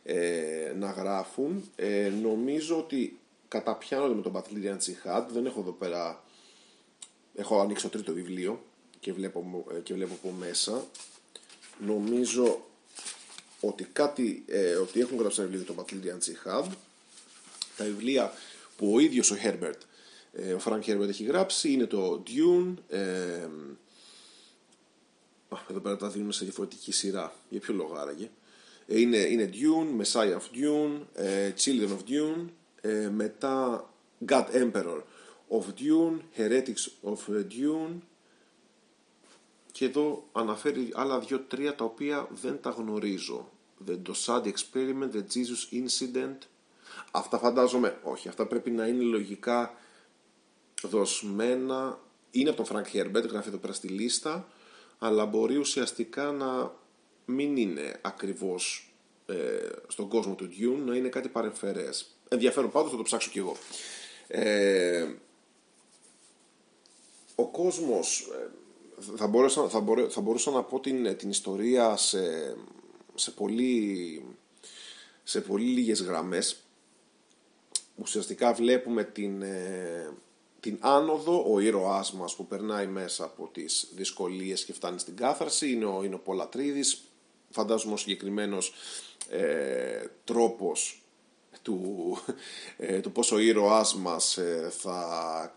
ε, 0.03 0.73
να 0.79 0.91
γράφουν, 0.91 1.71
ε, 1.77 2.09
νομίζω 2.23 2.79
ότι 2.79 3.19
καταπιάνονται 3.49 4.15
με 4.15 4.23
τον 4.23 4.33
Battlefield 4.37 4.77
Jihad. 4.77 5.25
Δεν 5.33 5.47
έχω 5.47 5.61
εδώ 5.61 5.73
πέρα. 5.73 6.23
Έχω 7.35 7.61
ανοίξει 7.61 7.83
το 7.83 7.91
τρίτο 7.91 8.13
βιβλίο 8.13 8.63
και 9.01 9.13
βλέπω, 9.13 9.65
ε, 9.77 9.81
και 9.81 9.95
βλέπω 9.95 10.15
από 10.15 10.35
μέσα. 10.39 10.85
Νομίζω 11.87 12.65
ότι, 13.61 13.85
κάτι, 13.85 14.45
ε, 14.47 14.75
ότι 14.75 15.01
έχουν 15.01 15.19
γράψει 15.19 15.41
ένα 15.41 15.51
βιβλίο 15.51 15.67
για 15.67 15.75
τον 15.75 15.85
Battlefield 15.85 16.19
Jihad. 16.25 16.67
Τα 17.77 17.85
βιβλία 17.85 18.33
που 18.77 18.95
ο 18.95 18.99
ίδιος 18.99 19.31
ο 19.31 19.37
Herbert, 19.43 19.81
ε, 20.33 20.53
ο 20.53 20.61
Frank 20.65 20.81
Herbert 20.81 21.09
έχει 21.09 21.25
γράψει 21.25 21.73
είναι 21.73 21.87
το 21.87 22.23
Dune. 22.27 22.75
Ε, 22.89 23.49
εδώ 25.71 25.81
πέρα 25.81 25.97
τα 25.97 26.09
δίνουμε 26.09 26.33
σε 26.33 26.45
διαφορετική 26.45 26.93
σειρά. 26.93 27.35
Για 27.49 27.61
ποιο 27.61 27.75
λόγο 27.75 27.95
άραγε; 27.95 28.31
Ε, 28.87 29.01
είναι, 29.01 29.17
είναι 29.17 29.51
Dune, 29.53 30.03
Messiah 30.03 30.37
of 30.37 30.57
Dune, 30.57 31.01
Children 31.65 31.89
of 31.89 32.11
Dune, 32.11 32.45
ε, 32.81 33.09
μετά 33.09 33.91
God 34.27 34.47
Emperor 34.53 35.03
of 35.49 35.65
Dune, 35.79 36.19
Heretics 36.37 37.11
of 37.11 37.19
Dune, 37.29 38.01
και 39.76 39.85
εδώ 39.85 40.28
αναφέρει 40.33 40.90
άλλα 40.95 41.18
δύο-τρία 41.18 41.75
τα 41.75 41.85
οποία 41.85 42.28
δεν 42.30 42.61
τα 42.61 42.71
γνωρίζω. 42.71 43.52
The 43.87 43.99
Dosad 44.06 44.42
Experiment, 44.42 45.11
The 45.12 45.23
Jesus 45.35 45.85
Incident. 45.85 46.37
Αυτά 47.11 47.38
φαντάζομαι, 47.38 47.99
όχι, 48.02 48.28
αυτά 48.28 48.47
πρέπει 48.47 48.71
να 48.71 48.87
είναι 48.87 49.02
λογικά 49.02 49.75
δοσμένα. 50.83 52.00
Είναι 52.30 52.50
από 52.50 52.62
τον 52.62 52.76
Frank 52.76 52.97
Herbert, 52.97 53.28
γράφει 53.28 53.49
εδώ 53.49 53.56
πέρα 53.56 53.73
στη 53.73 53.88
λίστα, 53.88 54.49
αλλά 54.99 55.26
μπορεί 55.26 55.56
ουσιαστικά 55.56 56.33
να 56.33 56.75
μην 57.25 57.56
είναι 57.56 58.00
ακριβώς 58.02 58.92
ε, 59.26 59.35
στον 59.88 60.09
κόσμο 60.09 60.35
του 60.35 60.49
Dune, 60.49 60.87
να 60.87 60.97
είναι 60.97 61.09
κάτι 61.09 61.28
παρεμφερές. 61.28 62.16
Ενδιαφέρον 62.28 62.71
πάντως, 62.71 62.90
θα 62.90 62.97
το 62.97 63.02
ψάξω 63.02 63.30
κι 63.30 63.38
εγώ. 63.38 63.56
Ε, 64.26 65.06
ο 67.35 67.49
κόσμος, 67.49 68.30
ε, 68.33 68.64
θα 69.17 69.26
μπορούσα, 69.26 69.69
θα, 69.69 69.85
θα 70.09 70.21
μπορούσα 70.21 70.50
να 70.50 70.62
πω 70.62 70.81
την, 70.81 71.17
την 71.17 71.31
ιστορία 71.31 71.97
σε, 71.97 72.57
σε, 73.15 73.31
πολύ, 73.31 74.25
σε 75.23 75.41
πολύ 75.41 75.65
λίγες 75.65 76.03
γραμμές. 76.03 76.61
Ουσιαστικά 77.97 78.53
βλέπουμε 78.53 79.05
την, 79.05 79.43
ε, 79.43 80.12
την 80.61 80.79
άνοδο, 80.81 81.53
ο 81.53 81.61
ήρωάς 81.61 82.12
μας 82.12 82.35
που 82.37 82.47
περνάει 82.47 82.87
μέσα 82.87 83.25
από 83.25 83.50
τις 83.53 83.88
δυσκολίες 83.95 84.65
και 84.65 84.73
φτάνει 84.73 84.99
στην 84.99 85.17
κάθαρση, 85.17 85.71
είναι 85.71 85.85
ο, 85.85 86.03
είναι 86.05 86.15
ο 86.15 86.19
Πολατρίδης, 86.19 87.03
φαντάζομαι 87.50 87.95
ο 87.95 87.97
συγκεκριμένος 87.97 88.73
ε, 89.31 90.07
τρόπος 90.25 91.03
του, 91.62 92.17
ε, 92.76 93.00
του 93.00 93.12
πώς 93.12 93.33
ο 93.33 93.38
ήρωάς 93.38 93.95
μας 93.95 94.37
ε, 94.37 94.73
θα, 94.79 95.57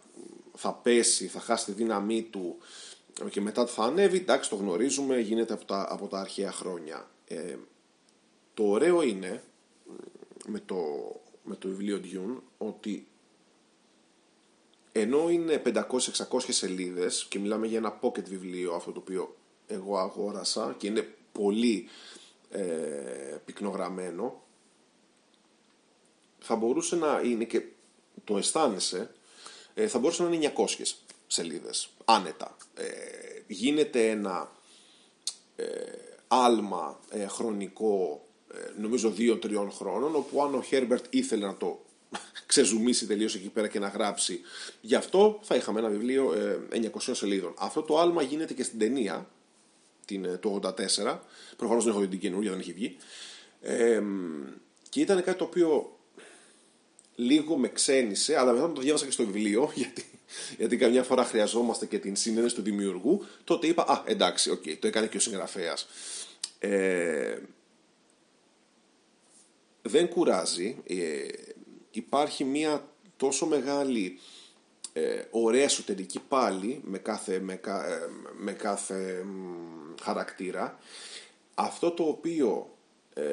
θα 0.56 0.74
πέσει, 0.74 1.28
θα 1.28 1.40
χάσει 1.40 1.66
τη 1.66 1.72
δύναμή 1.72 2.24
του 2.24 2.58
και 3.30 3.42
μετά 3.42 3.66
θα 3.66 3.84
ανέβει, 3.84 4.18
εντάξει 4.18 4.50
το 4.50 4.56
γνωρίζουμε, 4.56 5.20
γίνεται 5.20 5.54
από 5.54 5.66
τα, 5.66 5.88
από 5.90 6.08
τα 6.08 6.20
αρχαία 6.20 6.52
χρόνια. 6.52 7.10
Ε, 7.28 7.56
το 8.54 8.64
ωραίο 8.64 9.02
είναι 9.02 9.44
με 10.46 10.60
το, 10.66 10.76
με 11.44 11.56
το 11.56 11.68
βιβλίο 11.68 12.02
Dune 12.04 12.42
ότι 12.58 13.08
ενώ 14.92 15.30
είναι 15.30 15.62
500-600 15.66 15.82
σελίδες 16.48 17.26
και 17.30 17.40
μιλάμε 17.40 17.68
για 17.68 17.78
ένα 17.78 18.00
pocket 18.02 18.24
βιβλίο 18.24 18.74
αυτό 18.74 18.92
το 18.92 19.00
οποίο 19.00 19.36
εγώ 19.68 19.98
αγόρασα 19.98 20.76
και 20.78 20.88
είναι 20.88 21.16
πολύ 21.32 21.88
ε, 22.50 22.62
πυκνογραμμένο 23.46 24.44
θα 26.40 26.56
μπορούσε 26.56 26.96
να 26.96 27.22
είναι 27.24 27.44
και 27.44 27.64
το 28.24 28.38
αισθάνεσαι 28.38 29.12
ε, 29.74 29.88
θα 29.88 30.00
μπορούσε 30.00 30.24
να 30.24 30.34
είναι 30.34 30.54
900 30.56 30.66
σελίδες 31.32 31.90
άνετα. 32.06 32.58
Ε, 32.76 32.86
γίνεται 33.48 34.10
ένα 34.10 34.52
ε, 35.56 35.66
άλμα 36.28 37.00
ε, 37.10 37.28
χρονικό 37.28 38.26
ε, 38.54 38.82
νομίζω 38.82 39.14
2-3 39.18 39.68
χρόνων 39.72 40.16
όπου 40.16 40.44
αν 40.44 40.56
ο 40.56 40.62
Χέρμπερτ 40.62 41.06
ήθελε 41.10 41.46
να 41.46 41.58
το 41.58 41.86
ξεζουμίσει 42.46 43.08
τελείως 43.08 43.36
εκεί 43.36 43.50
πέρα 43.50 43.68
και 43.68 43.80
να 43.80 43.88
γράψει 43.88 44.42
γι' 44.82 44.96
αυτό 44.96 45.40
θα 45.42 45.56
είχαμε 45.56 45.80
ένα 45.80 45.90
βιβλίο 45.90 46.34
900 46.72 46.80
σελίδων. 46.98 47.54
Αυτό 47.58 47.82
το 47.82 48.00
άλμα 48.00 48.22
γίνεται 48.22 48.54
και 48.54 48.64
στην 48.64 48.80
ταινία 48.80 49.30
την, 50.06 50.40
το 50.40 50.60
84 50.64 51.18
προφανώς 51.58 51.84
δεν 51.84 51.94
έχω 51.94 52.02
δει 52.02 52.08
την 52.08 52.20
καινούργια 52.20 52.52
δεν 52.52 52.60
έχει 52.60 52.74
βγει. 52.74 52.98
Και 54.90 55.02
ήταν 55.02 55.24
κάτι 55.24 55.38
το 55.38 55.44
οποίο 55.44 55.98
λίγο 57.16 57.58
με 57.58 57.70
ξένησε 57.70 58.38
αλλά 58.38 58.54
μετά 58.54 58.72
το 58.72 58.82
διάβασα 58.82 59.06
και 59.06 59.12
στο 59.12 59.26
βιβλίο 59.26 59.72
γιατί 59.76 60.19
γιατί 60.58 60.78
καμιά 60.78 61.04
φορά 61.04 61.24
χρειαζόμαστε 61.24 61.86
και 61.86 62.00
την 62.00 62.16
συναίνεση 62.16 62.56
του 62.56 62.62
δημιουργού, 62.62 63.26
τότε 63.44 63.68
είπα, 63.68 63.84
α, 63.88 64.04
εντάξει, 64.06 64.50
οκ, 64.50 64.64
το 64.80 64.88
έκανε 64.88 65.08
και 65.08 65.18
ο 65.18 65.20
συγγραφέας. 65.20 65.88
Ε, 66.60 67.38
δεν 69.82 70.08
κουράζει, 70.08 70.78
ε, 70.88 71.28
υπάρχει 71.92 72.44
μια 72.44 72.88
τόσο 73.18 73.46
μεγάλη 73.46 74.20
ε, 74.94 75.24
ωραία 75.32 75.64
εσωτερική 75.64 76.20
πάλη 76.28 76.82
με 76.84 76.98
κάθε, 76.98 77.40
με, 77.40 77.54
ε, 77.54 78.08
με 78.38 78.54
κάθε 78.54 79.26
χαρακτήρα. 80.02 80.80
Αυτό 81.56 81.92
το 81.92 82.04
οποίο 82.04 82.78
ε, 83.14 83.24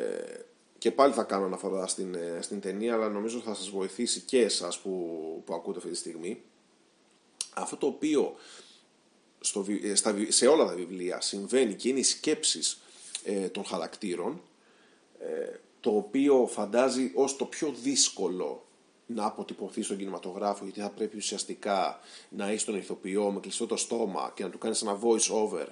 και 0.78 0.90
πάλι 0.90 1.12
θα 1.12 1.22
κάνω 1.22 1.44
αναφορά 1.44 1.86
στην, 1.86 2.16
στην 2.40 2.60
ταινία 2.60 2.94
αλλά 2.94 3.08
νομίζω 3.08 3.38
θα 3.38 3.54
σας 3.54 3.70
βοηθήσει 3.70 4.20
και 4.20 4.40
εσάς 4.40 4.78
που, 4.78 4.92
που 5.46 5.54
ακούτε 5.54 5.78
αυτή 5.78 5.90
τη 5.90 5.96
στιγμή 5.96 6.42
αυτό 7.56 7.76
το 7.76 7.86
οποίο 7.86 8.34
στο, 9.40 9.64
ε, 9.82 9.94
στα, 9.94 10.14
σε 10.28 10.46
όλα 10.46 10.66
τα 10.66 10.74
βιβλία 10.74 11.20
συμβαίνει 11.20 11.74
και 11.74 11.88
είναι 11.88 11.98
οι 11.98 12.02
σκέψεις 12.02 12.80
ε, 13.24 13.48
των 13.48 13.64
χαρακτήρων 13.64 14.40
ε, 15.18 15.58
το 15.80 15.96
οποίο 15.96 16.48
φαντάζει 16.52 17.12
ως 17.14 17.36
το 17.36 17.44
πιο 17.44 17.74
δύσκολο 17.82 18.66
να 19.06 19.24
αποτυπωθεί 19.24 19.82
στον 19.82 19.96
κινηματογράφο 19.96 20.64
γιατί 20.64 20.80
θα 20.80 20.90
πρέπει 20.90 21.16
ουσιαστικά 21.16 22.00
να 22.28 22.52
είσαι 22.52 22.64
τον 22.64 22.76
ηθοποιό 22.76 23.30
με 23.30 23.40
κλειστό 23.40 23.66
το 23.66 23.76
στόμα 23.76 24.32
και 24.34 24.42
να 24.42 24.50
του 24.50 24.58
κάνεις 24.58 24.82
ένα 24.82 24.98
voice 25.02 25.30
over 25.30 25.66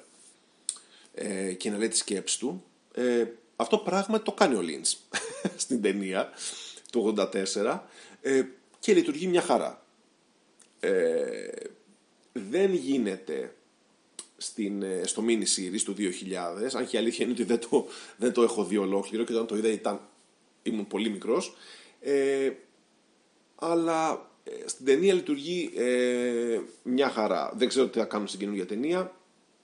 ε, 1.15 1.53
και 1.53 1.71
να 1.71 1.77
λέει 1.79 1.89
τη 1.89 1.97
σκέψη 1.97 2.39
του. 2.39 2.65
Ε, 2.95 3.27
αυτό 3.57 3.79
πράγματι 3.79 4.25
το 4.25 4.33
κάνει 4.33 4.55
ο 4.55 4.61
Λίντς 4.61 5.09
στην 5.57 5.83
ταινία 5.83 6.31
του 6.93 7.15
84 7.17 7.81
ε, 8.21 8.43
και 8.79 8.95
λειτουργεί 8.95 9.27
μια 9.27 9.43
χαρά. 9.43 9.85
Ε, 10.81 11.49
δεν 12.37 12.75
γίνεται 12.75 13.55
στην, 14.37 14.83
ε, 14.83 15.03
στο 15.05 15.25
mini 15.27 15.43
series 15.43 15.81
του 15.85 15.95
2000 15.99 16.75
αν 16.75 16.87
και 16.87 16.97
η 16.97 16.99
αλήθεια 16.99 17.25
είναι 17.25 17.35
ότι 17.35 17.45
δεν 17.45 17.59
το, 17.59 17.87
δεν 18.17 18.33
το 18.33 18.43
έχω 18.43 18.65
δει 18.65 18.77
ολόκληρο 18.77 19.25
και 19.25 19.33
όταν 19.33 19.47
το 19.47 19.57
είδα 19.57 19.69
ήταν, 19.69 20.01
ήμουν 20.63 20.87
πολύ 20.87 21.11
μικρός. 21.11 21.57
Ε, 22.01 22.51
αλλά 23.55 24.31
ε, 24.45 24.69
στην 24.69 24.87
ταινία 24.87 25.15
λειτουργεί 25.15 25.73
ε, 25.77 26.61
μια 26.83 27.11
χαρά. 27.11 27.53
Δεν 27.57 27.69
ξέρω 27.69 27.89
τι 27.89 27.99
θα 27.99 28.05
κάνουν 28.05 28.27
στην 28.27 28.41
καινούργια 28.41 28.67
ταινία. 28.67 29.17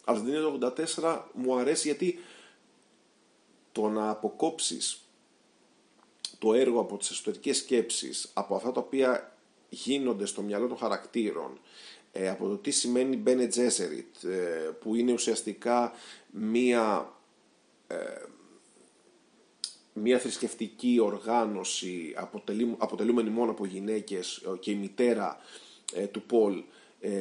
Αλλά 0.04 0.18
στην 0.18 0.32
ταινία 0.32 0.48
του 0.48 0.74
84 0.98 1.20
μου 1.34 1.56
αρέσει 1.58 1.88
γιατί 1.88 2.18
το 3.72 3.88
να 3.88 4.10
αποκόψεις 4.10 5.00
το 6.38 6.54
έργο 6.54 6.80
από 6.80 6.96
τις 6.96 7.10
εσωτερικές 7.10 7.56
σκέψεις 7.56 8.30
από 8.34 8.54
αυτά 8.54 8.72
τα 8.72 8.80
οποία 8.80 9.36
γίνονται 9.68 10.26
στο 10.26 10.42
μυαλό 10.42 10.66
των 10.66 10.76
χαρακτήρων 10.76 11.60
ε, 12.12 12.28
από 12.28 12.48
το 12.48 12.56
τι 12.56 12.70
σημαίνει 12.70 13.22
Bene 13.26 13.48
Gesserit 13.54 14.28
ε, 14.28 14.70
που 14.80 14.94
είναι 14.94 15.12
ουσιαστικά 15.12 15.92
μία 16.30 17.12
ε, 17.86 17.96
μια 19.92 20.18
θρησκευτική 20.18 20.98
οργάνωση 21.02 22.14
αποτελούμενη 22.78 23.30
μόνο 23.30 23.50
από 23.50 23.66
γυναίκες 23.66 24.42
και 24.60 24.70
η 24.70 24.74
μητέρα 24.74 25.38
του 26.10 26.22
Πολ 26.22 26.62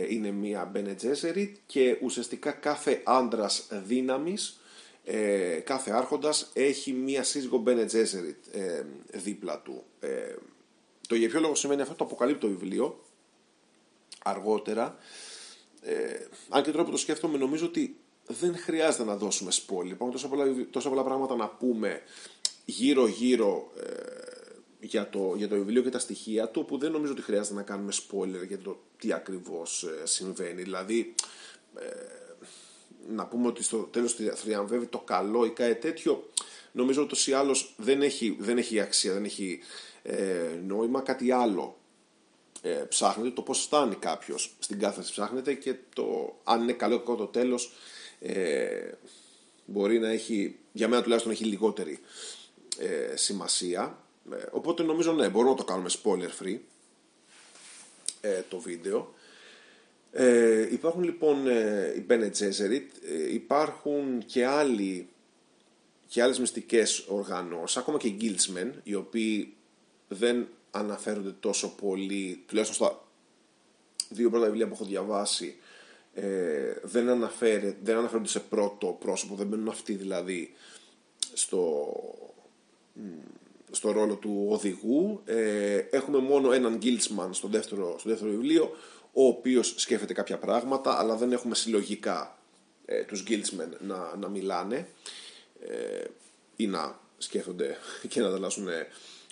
είναι 0.09 0.31
μια 0.31 0.71
Bene 0.75 0.95
Gesserit 1.01 1.51
και 1.65 1.97
ουσιαστικά 2.01 2.51
κάθε 2.51 3.01
άντρας 3.05 3.67
δύναμης 3.85 4.61
κάθε 5.63 5.91
άρχοντας 5.91 6.49
έχει 6.53 6.91
μια 6.91 7.23
σύζυγο 7.23 7.63
Bene 7.65 7.85
Gesserit 7.91 8.83
δίπλα 9.11 9.61
του. 9.61 9.83
Το 11.07 11.15
για 11.15 11.29
ποιο 11.29 11.39
λόγο 11.39 11.55
σημαίνει 11.55 11.81
αυτό 11.81 11.93
το 11.93 12.03
αποκαλύπτει 12.03 12.41
το 12.41 12.47
βιβλίο 12.47 13.03
αργότερα. 14.29 14.97
Ε, 15.81 15.93
αν 16.49 16.63
και 16.63 16.71
τώρα 16.71 16.83
που 16.83 16.91
το 16.91 16.97
σκέφτομαι, 16.97 17.37
νομίζω 17.37 17.65
ότι 17.65 17.97
δεν 18.27 18.57
χρειάζεται 18.57 19.03
να 19.03 19.15
δώσουμε 19.15 19.51
spoiler. 19.51 19.89
Υπάρχουν 19.89 20.11
τόσα 20.11 20.27
πολλά, 20.27 20.45
τόσα 20.71 20.89
πολλά 20.89 21.03
πράγματα 21.03 21.35
να 21.35 21.47
πούμε 21.47 22.01
γύρω-γύρω 22.65 23.71
ε, 23.79 24.19
για, 24.79 25.09
το, 25.09 25.33
για 25.37 25.47
το 25.47 25.55
βιβλίο 25.55 25.81
και 25.81 25.89
τα 25.89 25.99
στοιχεία 25.99 26.47
του, 26.47 26.65
που 26.65 26.77
δεν 26.77 26.91
νομίζω 26.91 27.11
ότι 27.11 27.21
χρειάζεται 27.21 27.55
να 27.55 27.61
κάνουμε 27.61 27.91
spoiler 27.95 28.47
για 28.47 28.57
το 28.57 28.79
τι 28.97 29.13
ακριβώς 29.13 29.83
ε, 29.83 30.05
συμβαίνει. 30.05 30.61
Δηλαδή, 30.61 31.15
ε, 31.75 31.85
να 33.07 33.27
πούμε 33.27 33.47
ότι 33.47 33.63
στο 33.63 33.77
τέλος 33.77 34.15
θριαμβεύει 34.35 34.85
το 34.85 34.99
καλό 34.99 35.45
ή 35.45 35.49
κάτι 35.49 35.75
τέτοιο, 35.75 36.29
νομίζω 36.71 37.01
ότι 37.01 37.29
ή 37.29 37.33
άλλως 37.33 37.73
δεν 37.77 38.01
έχει, 38.01 38.37
δεν 38.39 38.57
έχει 38.57 38.79
αξία, 38.79 39.13
δεν 39.13 39.23
έχει 39.23 39.59
ε, 40.03 40.59
νόημα, 40.65 41.01
κάτι 41.01 41.31
άλλο 41.31 41.78
ε, 42.61 42.69
ψάχνετε, 42.69 43.29
το 43.29 43.41
πώς 43.41 43.61
φτάνει 43.61 43.95
κάποιος 43.95 44.55
στην 44.59 44.79
κάθεση 44.79 45.11
ψάχνετε 45.11 45.53
και 45.53 45.75
το 45.95 46.35
αν 46.43 46.61
είναι 46.61 46.73
καλό 46.73 46.95
ή 46.95 46.97
κακό 46.97 47.15
το 47.15 47.25
τέλος 47.25 47.71
ε, 48.19 48.91
μπορεί 49.65 49.99
να 49.99 50.09
έχει, 50.09 50.59
για 50.71 50.87
μένα 50.87 51.01
τουλάχιστον 51.01 51.31
έχει 51.31 51.43
λιγότερη 51.43 51.99
ε, 52.77 53.15
σημασία. 53.15 53.97
Ε, 54.31 54.35
οπότε 54.51 54.83
νομίζω 54.83 55.13
ναι, 55.13 55.29
μπορούμε 55.29 55.51
να 55.51 55.57
το 55.57 55.63
κάνουμε 55.63 55.89
spoiler 56.03 56.43
free 56.43 56.57
ε, 58.21 58.41
το 58.49 58.59
βίντεο. 58.59 59.13
Ε, 60.11 60.73
υπάρχουν 60.73 61.03
λοιπόν 61.03 61.47
ε, 61.47 61.93
οι 61.97 62.05
Bene 62.09 62.31
Gesserit, 62.39 62.87
υπάρχουν 63.31 64.25
και 64.25 64.45
άλλοι 64.45 65.09
και 66.07 66.21
άλλες 66.21 66.39
μυστικές 66.39 67.05
οργανώσεις, 67.07 67.77
ακόμα 67.77 67.97
και 67.97 68.07
οι 68.07 68.17
Guildsmen, 68.21 68.71
οι 68.83 68.95
οποίοι 68.95 69.53
δεν 70.07 70.47
αναφέρονται 70.71 71.35
τόσο 71.39 71.75
πολύ, 71.75 72.43
τουλάχιστον 72.47 72.87
στα 72.87 73.03
δύο 74.09 74.29
πρώτα 74.29 74.45
βιβλία 74.45 74.67
που 74.67 74.73
έχω 74.73 74.85
διαβάσει, 74.85 75.55
ε, 76.13 76.73
δεν, 76.83 77.09
αναφέρε, 77.09 77.75
δεν 77.83 77.97
αναφέρονται 77.97 78.27
σε 78.27 78.39
πρώτο 78.39 78.97
πρόσωπο, 78.99 79.35
δεν 79.35 79.47
μπαίνουν 79.47 79.67
αυτοί 79.67 79.93
δηλαδή 79.93 80.53
στο, 81.33 81.93
στο 83.71 83.91
ρόλο 83.91 84.15
του 84.15 84.47
οδηγού. 84.49 85.21
Ε, 85.25 85.77
έχουμε 85.77 86.17
μόνο 86.17 86.51
έναν 86.51 86.77
Γκίλτσμαν 86.77 87.33
στο 87.33 87.47
δεύτερο, 87.47 87.95
στο 87.99 88.09
δεύτερο 88.09 88.31
βιβλίο, 88.31 88.75
ο 89.13 89.25
οποίος 89.25 89.73
σκέφτεται 89.77 90.13
κάποια 90.13 90.37
πράγματα, 90.37 90.99
αλλά 90.99 91.15
δεν 91.15 91.31
έχουμε 91.31 91.55
συλλογικά 91.55 92.37
ε, 92.85 93.03
τους 93.03 93.23
Γκίλτσμεν 93.23 93.77
να, 93.79 94.15
να 94.19 94.27
μιλάνε 94.27 94.87
ε, 95.59 96.03
ή 96.55 96.67
να 96.67 96.99
σκέφτονται 97.17 97.77
και 98.09 98.21
να 98.21 98.27
ανταλλάσσουν 98.27 98.67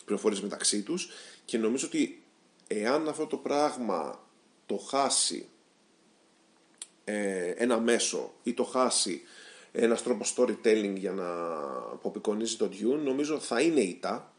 πληροφορίες 0.07 0.41
μεταξύ 0.41 0.81
τους 0.81 1.09
και 1.45 1.57
νομίζω 1.57 1.87
ότι 1.87 2.23
εάν 2.67 3.07
αυτό 3.07 3.25
το 3.25 3.37
πράγμα 3.37 4.27
το 4.65 4.77
χάσει 4.77 5.47
ε, 7.03 7.49
ένα 7.49 7.79
μέσο 7.79 8.33
ή 8.43 8.53
το 8.53 8.63
χάσει 8.63 9.21
ένας 9.71 10.03
τρόπος 10.03 10.35
storytelling 10.37 10.93
για 10.95 11.11
να 11.11 11.29
αποπεικονίζει 11.93 12.55
το 12.55 12.69
Dune, 12.71 12.99
νομίζω 13.03 13.39
θα 13.39 13.61
είναι 13.61 13.79
ήττα. 13.79 14.33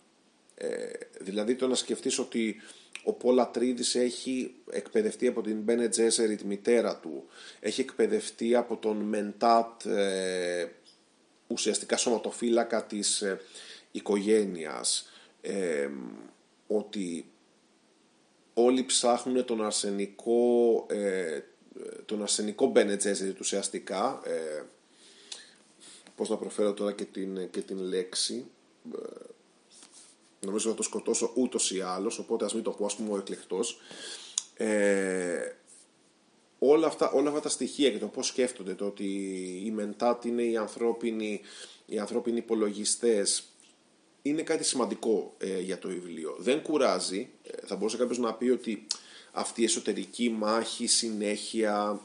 Ε, 0.54 0.90
δηλαδή 1.20 1.54
το 1.54 1.66
να 1.66 1.75
σκεφτείς 1.75 2.18
ότι 2.18 2.56
ο 3.02 3.12
Πόλα 3.12 3.50
Τρίδης 3.50 3.94
έχει 3.94 4.54
εκπαιδευτεί 4.70 5.26
από 5.26 5.42
την 5.42 5.60
Μπένε 5.60 5.88
Τζέσερη, 5.88 6.37
τη 6.37 6.46
μητέρα 6.46 6.96
του, 6.96 7.25
έχει 7.60 7.80
εκπαιδευτεί 7.80 8.54
από 8.54 8.76
τον 8.76 8.96
Μεντάτ, 8.96 9.87
ε, 9.87 10.68
ουσιαστικά 11.46 11.96
σωματοφύλακα 11.96 12.84
της 12.84 13.22
ε, 13.22 13.40
οικογένειας, 13.90 15.08
ε, 15.40 15.88
ότι 16.66 17.30
όλοι 18.54 18.85
ψάχνουν 18.85 19.45
τον 19.45 19.64
αρσενικό, 19.64 20.87
ε, 20.88 21.40
τον 22.04 22.23
αρσενικό 22.23 22.66
Μπένε 22.66 22.97
Τζέσερη 22.97 23.35
ουσιαστικά, 23.40 24.21
ε, 24.25 24.62
πώς 26.16 26.28
να 26.28 26.37
προφέρω 26.37 26.75
τώρα 26.75 26.92
και 26.92 27.04
την, 27.04 27.50
και 27.50 27.61
την 27.61 27.78
λέξη, 27.78 28.47
ε, 28.95 28.99
νομίζω 30.40 30.71
θα 30.71 30.76
το 30.76 30.83
σκοτώσω 30.83 31.33
ούτως 31.35 31.71
ή 31.71 31.80
άλλως, 31.80 32.18
οπότε 32.18 32.45
ας 32.45 32.54
μην 32.54 32.62
το 32.62 32.71
πω 32.71 32.85
ας 32.85 32.97
πούμε 32.97 33.12
ο 33.12 33.16
εκλεκτός. 33.16 33.80
Ε, 34.57 35.52
όλα, 36.59 36.87
αυτά, 36.87 37.11
όλα 37.11 37.28
αυτά 37.28 37.40
τα 37.40 37.49
στοιχεία 37.49 37.90
και 37.90 37.99
το 37.99 38.07
πώς 38.07 38.26
σκέφτονται, 38.26 38.75
το 38.75 38.87
ότι 38.87 39.04
οι 39.64 39.71
μεντάτ 39.71 40.25
είναι 40.25 40.42
οι 40.42 40.57
ανθρώπινοι, 40.57 41.40
οι 41.87 41.99
ανθρώπινοι 41.99 42.37
υπολογιστές, 42.37 43.52
είναι 44.28 44.42
κάτι 44.42 44.64
σημαντικό 44.64 45.35
ε, 45.38 45.61
για 45.61 45.78
το 45.78 45.88
βιβλίο. 45.88 46.37
Δεν 46.38 46.62
κουράζει, 46.62 47.28
ε, 47.42 47.66
θα 47.66 47.76
μπορούσε 47.76 47.97
κάποιος 47.97 48.18
να 48.18 48.35
πει 48.35 48.49
ότι 48.49 48.87
αυτή 49.32 49.61
η 49.61 49.64
εσωτερική 49.64 50.30
μάχη, 50.30 50.87
συνέχεια, 50.87 52.00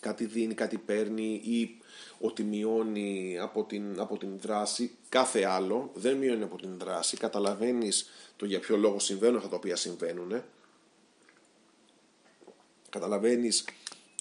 κάτι 0.00 0.24
δίνει, 0.24 0.54
κάτι 0.54 0.78
παίρνει 0.78 1.32
ή 1.44 1.78
ότι 2.18 2.42
μειώνει 2.42 3.38
από 3.40 3.64
την, 3.64 4.00
από 4.00 4.18
την 4.18 4.38
δράση 4.38 4.90
κάθε 5.08 5.44
άλλο, 5.44 5.90
δεν 5.94 6.16
μειώνει 6.16 6.42
από 6.42 6.56
την 6.56 6.78
δράση, 6.78 7.16
καταλαβαίνεις 7.16 8.10
το 8.36 8.46
για 8.46 8.60
ποιο 8.60 8.76
λόγο 8.76 8.98
συμβαίνουν 8.98 9.36
αυτά 9.36 9.48
τα 9.48 9.56
οποία 9.56 9.76
συμβαίνουν, 9.76 10.42
καταλαβαίνεις 12.88 13.64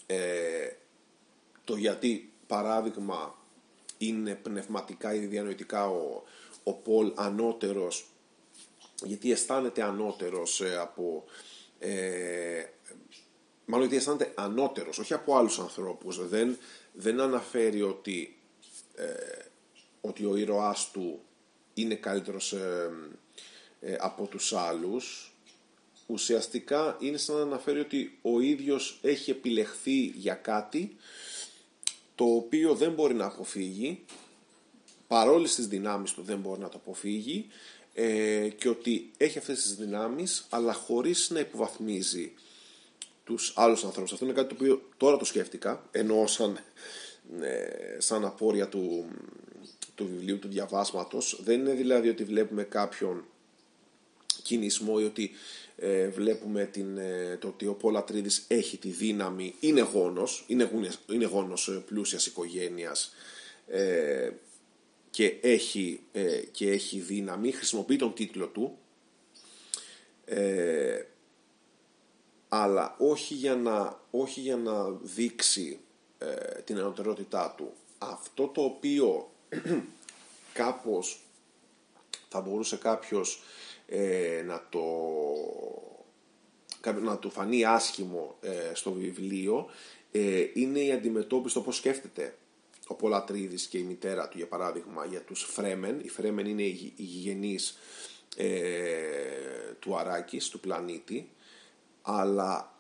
ε, 0.06 0.70
το 1.63 1.75
γιατί 1.75 2.32
παράδειγμα 2.48 3.36
είναι 3.98 4.36
πνευματικά 4.36 5.13
ή 5.13 5.20
διανοητικά 5.20 5.89
ο, 5.89 6.24
ο 6.67 6.74
Πολ 6.74 7.12
ανώτερος 7.15 8.10
γιατί 9.03 9.31
αισθάνεται 9.31 9.84
ανώτερος 9.84 10.62
ε, 10.62 10.77
από 10.77 11.24
ε, 11.79 12.63
μάλλον 13.65 13.88
γιατί 13.88 13.95
αισθάνεται 13.95 14.34
ανώτερος 14.36 14.98
όχι 14.98 15.13
από 15.13 15.38
άλλους 15.38 15.60
ανθρώπους. 15.60 16.27
Δεν, 16.27 16.57
δεν 16.93 17.19
αναφέρει 17.19 17.81
ότι, 17.81 18.38
ε, 18.95 19.05
ότι 20.01 20.25
ο 20.25 20.36
ήρωάς 20.36 20.91
του 20.91 21.19
είναι 21.74 21.95
καλύτερος 21.95 22.54
ε, 22.54 22.91
ε, 23.80 23.95
από 23.99 24.25
τους 24.25 24.54
άλλους. 24.54 25.30
Ουσιαστικά 26.08 26.97
είναι 26.99 27.17
σαν 27.17 27.36
να 27.36 27.41
αναφέρει 27.41 27.80
ότι 27.80 28.19
ο 28.21 28.39
ίδιος 28.39 28.99
έχει 29.01 29.32
επιλεχθεί 29.32 30.06
για 30.06 30.34
κάτι 30.34 30.95
το 32.15 32.25
οποίο 32.25 32.75
δεν 32.75 32.91
μπορεί 32.91 33.13
να 33.13 33.25
αποφύγει 33.25 34.06
παρόλες 35.08 35.56
τις 35.56 35.68
δυνάμεις 35.68 36.12
του 36.12 36.22
δεν 36.22 36.38
μπορεί 36.39 36.60
να 36.60 36.70
το 36.70 36.78
αποφύγει 36.78 37.48
και 38.58 38.70
ότι 38.70 39.12
έχει 39.18 39.38
αυτές 39.38 39.62
τις 39.62 39.76
δυνάμεις 39.76 40.46
αλλά 40.50 40.74
χωρίς 40.74 41.30
να 41.30 41.39
υποβαθμίζει 41.39 42.34
τους 43.26 43.54
άλλους 43.56 43.84
ανθρώπους. 43.84 44.12
Αυτό 44.12 44.26
είναι 44.26 44.34
κάτι 44.34 44.48
το 44.48 44.56
οποίο 44.56 44.89
τώρα 44.98 45.18
το 45.18 45.26
σκέφτηκα, 45.26 45.88
ενώ 45.91 46.28
σαν, 46.28 46.60
ε, 47.41 48.00
σαν 48.00 48.26
απόρρια 48.26 48.68
του, 48.68 49.06
του 49.96 50.08
βιβλίου, 50.08 50.39
του 50.39 50.48
διαβάσματος. 50.48 51.39
Δεν 51.44 51.60
είναι 51.60 51.74
δηλαδή 51.74 52.10
ότι 52.10 52.24
βλέπουμε 52.24 52.63
κάποιον 52.63 53.26
κινησμό 54.44 54.96
ή 55.00 55.04
ότι 55.04 55.32
ε, 55.76 56.08
βλέπουμε 56.08 56.65
την, 56.65 56.98
ε, 56.98 57.38
το 57.39 57.48
ότι 57.48 57.68
ο 57.68 57.74
Πολατρίδης 57.74 58.46
έχει 58.48 58.78
τη 58.78 58.89
δύναμη, 58.89 59.56
είναι 59.60 59.82
γόνος, 59.82 60.44
είναι, 60.48 60.70
γόνος, 60.74 61.00
είναι 61.12 61.26
γόνος 61.26 61.68
ε, 61.68 61.84
πλούσιας 61.86 62.26
οικογένειας 62.26 63.13
και, 65.15 65.38
έχει, 65.41 65.99
και 66.51 66.71
έχει 66.71 66.99
δύναμη, 66.99 67.51
χρησιμοποιεί 67.51 67.95
τον 67.95 68.13
τίτλο 68.13 68.47
του 68.47 68.78
αλλά 72.49 72.95
όχι 72.97 73.34
για 73.34 73.56
να, 73.56 73.99
όχι 74.12 74.39
για 74.39 74.56
να 74.56 74.89
δείξει 74.89 75.80
ε, 76.17 76.62
την 76.62 76.78
ανωτερότητά 76.78 77.54
του. 77.58 77.73
Αυτό 77.97 78.47
το 78.47 78.63
οποίο 78.63 79.32
κάπως 80.54 81.19
θα 82.30 82.41
μπορούσε 82.41 82.78
κάποιος 82.78 83.41
ε, 83.88 84.43
να 84.45 84.67
το 84.69 84.84
να 87.01 87.17
του 87.17 87.30
φανεί 87.30 87.65
άσχημο 87.65 88.38
ε, 88.41 88.71
στο 88.73 88.91
βιβλίο 88.91 89.69
είναι 90.54 90.80
η 90.80 90.91
αντιμετώπιση 90.91 91.54
το 91.54 91.62
πώς 91.62 91.75
σκέφτεται 91.75 92.36
ο 92.88 92.93
Πολατρίδης 92.93 93.67
και 93.67 93.78
η 93.78 93.84
μητέρα 93.84 94.28
του 94.28 94.38
για 94.38 94.48
παράδειγμα 94.48 95.06
για 95.06 95.21
τους 95.21 95.43
Φρέμεν 95.43 96.00
οι 96.00 96.10
Φρέμεν 96.10 96.45
είναι 96.45 96.63
οι 96.63 96.93
γηγενείς 96.95 97.78
του 99.80 99.98
Αράκης, 99.98 100.50
του 100.50 100.60
πλανήτη 100.60 101.30
αλλά 102.02 102.76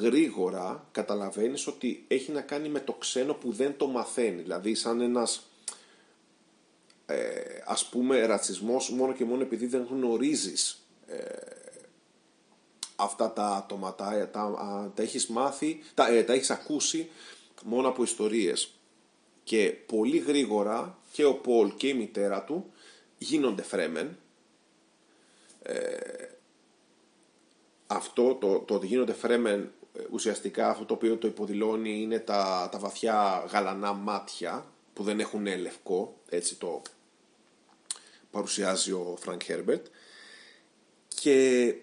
γρήγορα 0.00 0.88
καταλαβαίνεις 0.92 1.66
ότι 1.66 2.04
έχει 2.08 2.32
να 2.32 2.40
κάνει 2.40 2.68
με 2.68 2.80
το 2.80 2.92
ξένο 2.92 3.34
που 3.34 3.52
δεν 3.52 3.76
το 3.76 3.86
μαθαίνει. 3.86 4.42
Δηλαδή 4.42 4.74
σαν 4.74 5.00
ένας 5.00 5.42
ε, 7.06 7.62
ας 7.64 7.88
πούμε 7.88 8.26
ρατσισμός 8.26 8.90
μόνο 8.90 9.12
και 9.12 9.24
μόνο 9.24 9.42
επειδή 9.42 9.66
δεν 9.66 9.86
γνωρίζεις 9.90 10.86
ε, 11.06 11.24
αυτά 12.96 13.32
τα 13.32 13.46
άτομα, 13.46 13.94
τα, 13.94 14.28
τα, 14.32 14.92
τα 14.94 15.02
έχεις 15.02 15.26
μάθει, 15.26 15.82
τα, 15.94 16.08
ε, 16.08 16.22
τα 16.22 16.32
έχεις 16.32 16.50
ακούσει 16.50 17.10
μόνο 17.64 17.88
από 17.88 18.02
ιστορίες. 18.02 18.77
Και 19.48 19.74
πολύ 19.86 20.18
γρήγορα 20.18 20.98
και 21.12 21.24
ο 21.24 21.34
Πολ 21.34 21.74
και 21.74 21.88
η 21.88 21.94
μητέρα 21.94 22.44
του 22.44 22.72
γίνονται 23.18 23.62
φρέμεν. 23.62 24.18
Ε, 25.62 25.96
αυτό 27.86 28.34
το, 28.34 28.58
το 28.58 28.74
ότι 28.74 28.86
γίνονται 28.86 29.12
φρέμεν 29.12 29.72
ε, 29.94 30.00
ουσιαστικά 30.10 30.68
αυτό 30.68 30.84
το 30.84 30.94
οποίο 30.94 31.16
το 31.16 31.26
υποδηλώνει 31.26 32.00
είναι 32.00 32.18
τα, 32.18 32.68
τα 32.72 32.78
βαθιά 32.78 33.44
γαλανά 33.50 33.92
μάτια 33.92 34.72
που 34.92 35.02
δεν 35.02 35.20
έχουν 35.20 35.46
λευκό, 35.46 36.20
έτσι 36.28 36.56
το 36.56 36.82
παρουσιάζει 38.30 38.92
ο 38.92 39.16
Φρανκ 39.20 39.42
Χέρμπερτ 39.42 39.86
και 41.08 41.74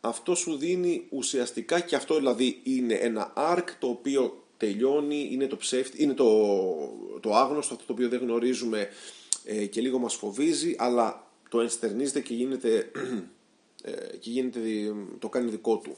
αυτό 0.00 0.34
σου 0.34 0.56
δίνει 0.56 1.06
ουσιαστικά 1.10 1.80
και 1.80 1.96
αυτό 1.96 2.14
δηλαδή 2.14 2.60
είναι 2.62 2.94
ένα 2.94 3.32
arc 3.36 3.64
το 3.78 3.88
οποίο 3.88 4.41
τελειώνει, 4.66 5.28
είναι 5.30 5.46
το 5.46 5.56
ψεύτη, 5.56 6.02
είναι 6.02 6.14
το, 6.14 6.28
το 7.20 7.34
άγνωστο, 7.34 7.74
αυτό 7.74 7.86
το 7.86 7.92
οποίο 7.92 8.08
δεν 8.08 8.20
γνωρίζουμε 8.20 8.88
ε, 9.44 9.66
και 9.66 9.80
λίγο 9.80 9.98
μας 9.98 10.14
φοβίζει 10.14 10.74
αλλά 10.78 11.30
το 11.48 11.60
ενστερνίζεται 11.60 12.20
και 12.20 12.34
γίνεται 12.34 12.90
ε, 13.82 14.16
και 14.16 14.30
γίνεται, 14.30 14.60
το 15.18 15.28
κάνει 15.28 15.50
δικό 15.50 15.76
του 15.76 15.96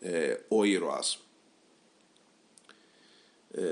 ε, 0.00 0.36
ο 0.48 0.64
ήρωας. 0.64 1.24
Ε, 3.50 3.62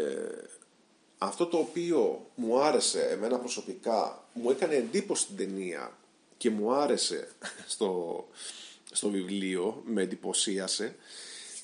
αυτό 1.18 1.46
το 1.46 1.58
οποίο 1.58 2.30
μου 2.34 2.60
άρεσε 2.60 3.00
εμένα 3.00 3.38
προσωπικά, 3.38 4.28
μου 4.32 4.50
έκανε 4.50 4.74
εντύπωση 4.74 5.22
στην 5.22 5.36
ταινία 5.36 5.96
και 6.36 6.50
μου 6.50 6.72
άρεσε 6.72 7.28
στο, 7.74 8.24
στο 8.92 9.10
βιβλίο, 9.10 9.82
με 9.84 10.02
εντυπωσίασε, 10.02 10.96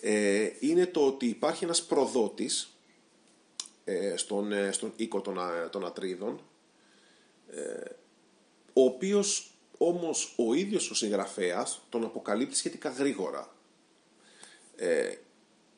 ε, 0.04 0.50
είναι 0.60 0.86
το 0.86 1.06
ότι 1.06 1.26
υπάρχει 1.26 1.64
ένας 1.64 1.82
προδότης 1.82 2.76
ε, 3.84 4.16
στον, 4.16 4.52
ε, 4.52 4.72
στον 4.72 4.92
οίκο 4.96 5.20
των, 5.20 5.38
των 5.70 5.86
Ατρίδων, 5.86 6.40
ο 8.72 8.84
οποίος 8.84 9.52
όμως 9.78 10.34
ο 10.36 10.54
ίδιος 10.54 10.90
ο 10.90 10.94
συγγραφέας 10.94 11.86
τον 11.88 12.04
αποκαλύπτει 12.04 12.56
σχετικά 12.56 12.88
γρήγορα. 12.88 13.54
Ε, 14.76 15.14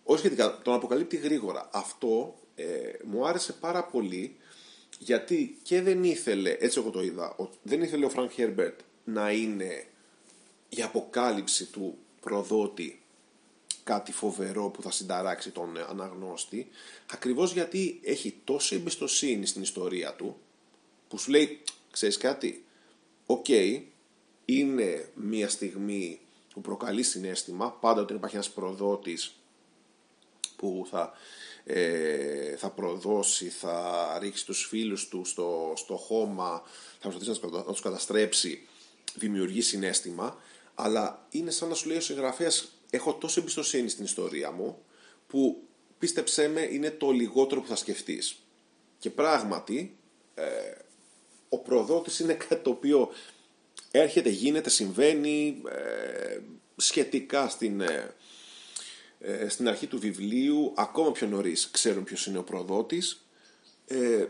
όχι 0.04 0.18
σχετικά, 0.18 0.60
τον 0.62 0.74
αποκαλύπτει 0.74 1.16
γρήγορα. 1.16 1.68
Αυτό 1.72 2.34
ε, 2.54 2.64
μου 3.04 3.26
άρεσε 3.26 3.52
πάρα 3.52 3.84
πολύ 3.84 4.37
γιατί 4.98 5.58
και 5.62 5.82
δεν 5.82 6.04
ήθελε, 6.04 6.56
έτσι 6.58 6.78
εγώ 6.78 6.90
το 6.90 7.02
είδα, 7.02 7.37
δεν 7.62 7.82
ήθελε 7.82 8.04
ο 8.04 8.08
Φρανκ 8.08 8.30
Χέρμπερτ 8.30 8.80
να 9.04 9.30
είναι 9.30 9.87
η 10.68 10.82
αποκάλυψη 10.82 11.66
του 11.66 11.98
προδότη 12.20 13.02
κάτι 13.84 14.12
φοβερό 14.12 14.68
που 14.68 14.82
θα 14.82 14.90
συνταράξει 14.90 15.50
τον 15.50 15.78
αναγνώστη 15.88 16.68
ακριβώς 17.12 17.52
γιατί 17.52 18.00
έχει 18.02 18.40
τόση 18.44 18.74
εμπιστοσύνη 18.74 19.46
στην 19.46 19.62
ιστορία 19.62 20.14
του 20.14 20.36
που 21.08 21.18
σου 21.18 21.30
λέει, 21.30 21.60
ξέρεις 21.90 22.16
κάτι, 22.16 22.64
οκ, 23.26 23.46
είναι 24.44 25.08
μια 25.14 25.48
στιγμή 25.48 26.20
που 26.52 26.60
προκαλεί 26.60 27.02
συνέστημα, 27.02 27.72
πάντα 27.72 28.00
όταν 28.00 28.16
υπάρχει 28.16 28.36
ένας 28.36 28.50
προδότης 28.50 29.34
που 30.56 30.86
θα, 30.90 31.12
ε, 31.64 32.56
θα 32.56 32.70
προδώσει, 32.70 33.48
θα 33.48 34.18
ρίξει 34.20 34.46
τους 34.46 34.66
φίλους 34.66 35.08
του 35.08 35.24
στο, 35.24 35.72
στο 35.76 35.96
χώμα, 35.96 36.62
θα 37.00 37.08
προσπαθήσει 37.08 37.40
να 37.52 37.62
τους 37.62 37.80
καταστρέψει, 37.80 38.66
δημιουργεί 39.14 39.60
συνέστημα, 39.60 40.36
αλλά 40.74 41.26
είναι 41.30 41.50
σαν 41.50 41.68
να 41.68 41.74
σου 41.74 41.88
λέει 41.88 41.96
ο 41.96 42.00
συγγραφέας 42.00 42.68
έχω 42.94 43.14
τόσο 43.14 43.40
εμπιστοσύνη 43.40 43.88
στην 43.88 44.04
ιστορία 44.04 44.50
μου 44.50 44.83
που 45.26 45.62
πίστεψέ 45.98 46.48
με 46.48 46.61
είναι 46.61 46.90
το 46.90 47.11
λιγότερο 47.11 47.61
που 47.61 47.66
θα 47.66 47.76
σκεφτείς. 47.76 48.38
Και 48.98 49.11
πράγματι 49.11 49.96
ε, 50.35 50.44
ο 51.48 51.59
προδότης 51.59 52.18
είναι 52.18 52.35
κάτι 52.35 52.62
το 52.62 52.70
οποίο 52.70 53.11
έρχεται, 53.90 54.28
γίνεται, 54.28 54.70
συμβαίνει 54.70 55.62
ε, 55.70 56.38
σχετικά 56.76 57.48
στην, 57.48 57.80
ε, 57.80 58.14
ε, 59.20 59.48
στην 59.48 59.68
αρχή 59.68 59.87
του 59.87 59.98
βιβλίου, 59.98 60.72
ακόμα 60.76 61.12
πιο 61.12 61.26
νωρίς 61.26 61.70
ξέρουν 61.70 62.04
ποιος 62.04 62.26
είναι 62.26 62.38
ο 62.38 62.42
προδότης 62.42 63.26
ε, 63.87 64.26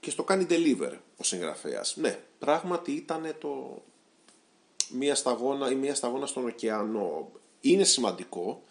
και 0.00 0.10
στο 0.10 0.24
κάνει 0.24 0.46
deliver 0.48 0.92
ο 1.16 1.24
συγγραφέας. 1.24 1.96
Ναι, 1.96 2.18
πράγματι 2.38 2.92
ήταν 2.92 3.34
το, 3.38 3.82
μία 4.90 5.14
σταγόνα 5.14 5.70
ή 5.70 5.74
μία 5.74 5.94
σταγόνα 5.94 6.26
στον 6.26 6.46
ωκεανό. 6.46 7.32
Είναι 7.60 7.84
σημαντικό 7.84 8.64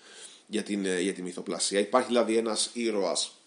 για, 0.47 0.63
την, 0.63 0.85
για 0.85 1.13
τη 1.13 1.21
μυθοπλασία. 1.21 1.79
Υπάρχει 1.79 2.07
δηλαδή 2.07 2.37
ένας 2.37 2.69
ήρωας 2.73 3.41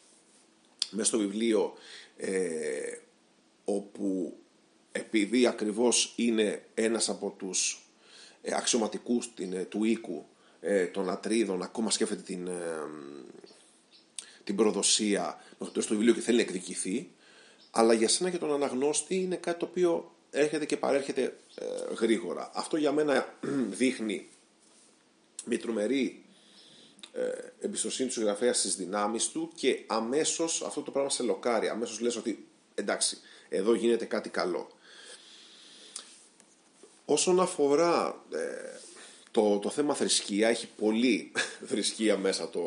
μέσα 0.90 1.08
στο 1.08 1.18
βιβλίο 1.18 1.72
ε, 2.16 2.98
όπου 3.64 4.36
επειδή 4.92 5.46
ακριβώς 5.46 6.12
είναι 6.16 6.62
ένας 6.74 7.08
από 7.08 7.34
τους 7.38 7.84
ε, 8.42 8.54
αξιωματικούς 8.54 9.32
ε, 9.38 9.64
του 9.64 9.84
οίκου 9.84 10.26
ε, 10.60 10.86
των 10.86 11.10
Ατρίδων 11.10 11.62
ακόμα 11.62 11.90
σκέφτεται 11.90 12.22
την, 12.22 12.48
την 14.44 14.56
προδοσία 14.56 15.44
μέχρι 15.58 15.74
το 15.74 15.80
στο 15.80 15.94
βιβλίο 15.94 16.14
και 16.14 16.20
θέλει 16.20 16.36
να 16.36 16.42
εκδικηθεί 16.42 17.10
αλλά 17.70 17.92
για 17.92 18.08
σένα 18.08 18.30
και 18.30 18.38
τον 18.38 18.52
αναγνώστη 18.52 19.14
είναι 19.14 19.36
κάτι 19.36 19.58
το 19.58 19.66
οποίο 19.66 20.14
έρχεται 20.30 20.66
και 20.66 20.76
παρέρχεται 20.76 21.36
γρήγορα. 22.00 22.50
Αυτό 22.54 22.76
για 22.76 22.92
μένα 22.92 23.34
δείχνει 23.80 24.28
με 25.44 25.56
τρομερή 25.56 26.24
εμπιστοσύνη 27.60 28.08
του 28.08 28.14
συγγραφέα 28.14 28.52
στις 28.52 28.76
δυνάμεις 28.76 29.28
του 29.28 29.50
και 29.54 29.84
αμέσως 29.86 30.62
αυτό 30.62 30.82
το 30.82 30.90
πράγμα 30.90 31.10
σε 31.10 31.22
λοκάρει. 31.22 31.68
Αμέσως 31.68 32.00
λες 32.00 32.16
ότι 32.16 32.48
εντάξει, 32.74 33.18
εδώ 33.48 33.74
γίνεται 33.74 34.04
κάτι 34.04 34.28
καλό. 34.28 34.70
Όσον 37.04 37.40
αφορά 37.40 38.24
ε, 38.32 38.78
το, 39.30 39.58
το 39.58 39.70
θέμα 39.70 39.94
θρησκεία, 39.94 40.48
έχει 40.48 40.68
πολύ 40.76 41.32
θρησκεία 41.70 42.16
μέσα 42.16 42.50
το, 42.50 42.62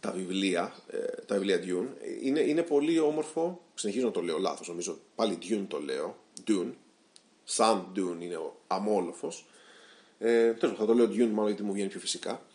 τα 0.00 0.10
βιβλία, 0.12 0.74
ε, 0.90 1.22
τα 1.26 1.34
βιβλία 1.34 1.60
Dune. 1.62 1.88
Είναι, 2.22 2.40
είναι 2.40 2.62
πολύ 2.62 2.98
όμορφο, 2.98 3.62
συνεχίζω 3.74 4.06
να 4.06 4.12
το 4.12 4.20
λέω 4.20 4.38
λάθος, 4.38 4.68
νομίζω 4.68 4.98
πάλι 5.14 5.38
Dune 5.42 5.64
το 5.68 5.80
λέω, 5.80 6.16
Dune, 6.46 6.72
Σαν 7.44 7.92
Dune 7.96 8.22
είναι 8.22 8.36
ο 8.36 8.56
αμόλοφος. 8.66 9.46
Ε, 10.22 10.52
τέλος, 10.52 10.76
θα 10.76 10.86
το 10.86 10.94
λέω 10.94 11.06
Dune 11.06 11.30
μάλλον 11.30 11.46
γιατί 11.46 11.62
μου 11.62 11.72
βγαίνει 11.72 11.88
πιο 11.88 12.00
φυσικά. 12.00 12.46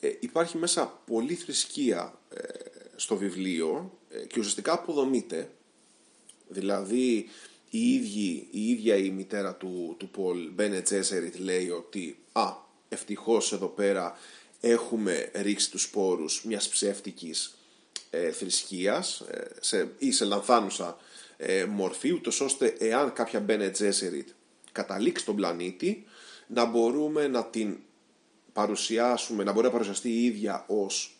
Ε, 0.00 0.12
υπάρχει 0.20 0.56
μέσα 0.56 1.02
πολύ 1.06 1.34
θρησκεία 1.34 2.18
ε, 2.28 2.42
στο 2.96 3.16
βιβλίο 3.16 3.98
και 4.26 4.38
ουσιαστικά 4.38 4.72
αποδομείται, 4.72 5.50
δηλαδή 6.48 7.28
η, 7.70 7.92
ίδια, 7.92 8.42
η 8.50 8.70
ίδια 8.70 8.96
η 8.96 9.10
μητέρα 9.10 9.54
του, 9.54 9.94
του 9.98 10.08
Πολ, 10.08 10.50
Μπένε 10.52 10.80
Τζέσεριτ, 10.80 11.36
λέει 11.36 11.70
ότι 11.70 12.18
«Α, 12.32 12.52
ευτυχώς 12.88 13.52
εδώ 13.52 13.66
πέρα 13.66 14.18
έχουμε 14.60 15.30
ρίξει 15.34 15.70
τους 15.70 15.82
σπόρους 15.82 16.44
μιας 16.44 16.68
ψεύτικης 16.68 17.58
ε, 18.10 18.30
θρησκείας 18.30 19.20
ε, 19.20 19.46
σε, 19.60 19.90
ή 19.98 20.12
σε 20.12 20.24
λανθάνουσα 20.24 20.96
ε, 21.36 21.64
μορφή, 21.64 22.12
ούτως 22.12 22.40
ώστε 22.40 22.74
εάν 22.78 23.12
κάποια 23.12 23.40
Μπένε 23.40 23.70
Τζέσεριτ 23.70 24.28
καταλήξει 24.72 25.24
τον 25.24 25.36
πλανήτη, 25.36 26.04
να 26.54 26.64
μπορούμε 26.64 27.28
να 27.28 27.44
την 27.44 27.78
παρουσιάσουμε, 28.52 29.44
να 29.44 29.52
μπορεί 29.52 29.66
να 29.66 29.72
παρουσιαστεί 29.72 30.08
η 30.08 30.24
ίδια 30.24 30.64
ως 30.68 31.18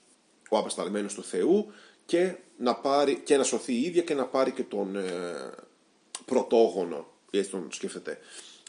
ο 0.48 0.58
απεσταλμένος 0.58 1.14
του 1.14 1.24
Θεού 1.24 1.72
και 2.06 2.36
να, 2.56 2.74
πάρει, 2.74 3.20
και 3.24 3.36
να 3.36 3.42
σωθεί 3.42 3.72
η 3.72 3.82
ίδια 3.82 4.02
και 4.02 4.14
να 4.14 4.26
πάρει 4.26 4.50
και 4.50 4.62
τον, 4.62 4.96
ε, 4.96 5.52
πρωτόγονο, 6.24 7.12
έτσι 7.30 7.50
τον 7.50 7.72
σκέφτεται, 7.72 8.18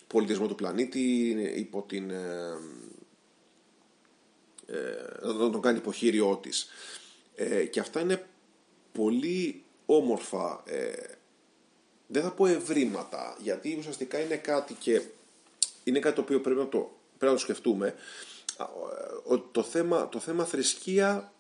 πολιτισμό 0.08 0.48
του 0.48 0.56
πλανήτη 0.56 1.30
υπό 1.56 1.82
την... 1.88 2.10
Ε, 2.10 2.58
ε, 4.68 5.26
να 5.26 5.50
τον 5.50 5.62
κάνει 5.62 5.78
υποχείριό 5.78 6.38
της. 6.38 6.68
Ε, 7.36 7.66
και 7.66 7.80
αυτά 7.80 8.00
είναι 8.00 8.26
πολύ 8.92 9.64
όμορφα, 9.86 10.64
ε, 10.66 10.94
δεν 12.08 12.24
θα 12.24 12.32
πω 12.32 12.46
ευρήματα, 12.46 13.38
γιατί 13.42 13.76
ουσιαστικά 13.80 14.20
είναι 14.20 14.36
κάτι 14.36 14.74
και 14.74 15.02
είναι 15.86 16.00
κάτι 16.00 16.16
το 16.16 16.22
οποίο 16.22 16.42
πρέπει 16.42 16.60
να 16.60 16.68
το, 16.68 16.98
πρέπει 17.18 17.26
να 17.26 17.32
το 17.32 17.38
σκεφτούμε. 17.38 17.96
Το 19.52 19.64
θέμα, 19.64 20.10
το 20.10 20.20
θέμα 20.20 20.46
θρησκεία 20.46 21.34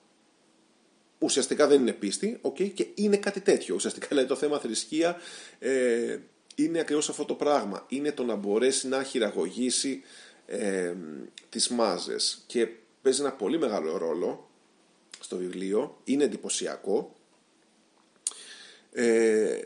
ουσιαστικά 1.19 1.67
δεν 1.67 1.81
είναι 1.81 1.93
πίστη, 1.93 2.39
okay, 2.41 2.69
και 2.73 2.87
είναι 2.95 3.17
κάτι 3.17 3.39
τέτοιο. 3.39 3.75
Ουσιαστικά 3.75 4.07
δηλαδή 4.07 4.27
το 4.27 4.35
θέμα 4.35 4.59
θρησκεία 4.59 5.17
ε, 5.59 6.19
είναι 6.55 6.79
ακριβώς 6.79 7.09
αυτό 7.09 7.25
το 7.25 7.33
πράγμα. 7.33 7.85
Είναι 7.87 8.11
το 8.11 8.23
να 8.23 8.35
μπορέσει 8.35 8.87
να 8.87 9.03
χειραγωγήσει 9.03 10.03
ε, 10.45 10.93
τις 11.49 11.69
μάζες 11.69 12.43
και 12.47 12.67
παίζει 13.01 13.21
ένα 13.21 13.31
πολύ 13.31 13.59
μεγάλο 13.59 13.97
ρόλο 13.97 14.49
στο 15.19 15.37
βιβλίο, 15.37 15.97
είναι 16.03 16.23
εντυπωσιακό 16.23 17.15
ε, 18.91 19.61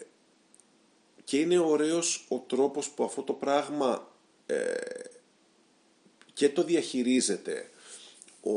και 1.24 1.39
είναι 1.39 1.60
ωραίος 1.60 2.26
ο 2.30 2.38
τρόπος 2.38 2.89
που 2.89 3.04
αυτό 3.04 3.22
το 3.22 3.34
πράγμα 3.34 4.09
ε, 4.09 4.09
και 6.33 6.49
το 6.49 6.63
διαχειρίζεται 6.63 7.69
ο, 8.41 8.51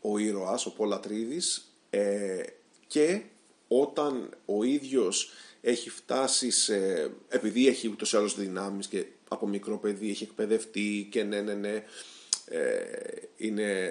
ο 0.00 0.18
ήρωας, 0.18 0.66
ο 0.66 0.72
Πολατρίδης 0.72 1.76
ε, 1.90 2.42
και 2.86 3.22
όταν 3.68 4.30
ο 4.44 4.62
ίδιος 4.62 5.30
έχει 5.60 5.90
φτάσει 5.90 6.50
σε... 6.50 7.10
επειδή 7.28 7.66
έχει 7.66 7.88
ούτως 7.88 8.12
ή 8.12 8.16
άλλως 8.16 8.36
δυνάμεις 8.36 8.86
και 8.86 9.06
από 9.28 9.46
μικρό 9.46 9.78
παιδί 9.78 10.10
έχει 10.10 10.22
εκπαιδευτεί 10.22 11.08
και 11.10 11.22
ναι 11.22 11.40
ναι 11.40 11.54
ναι 11.54 11.84
ε, 12.44 12.82
είναι, 13.36 13.90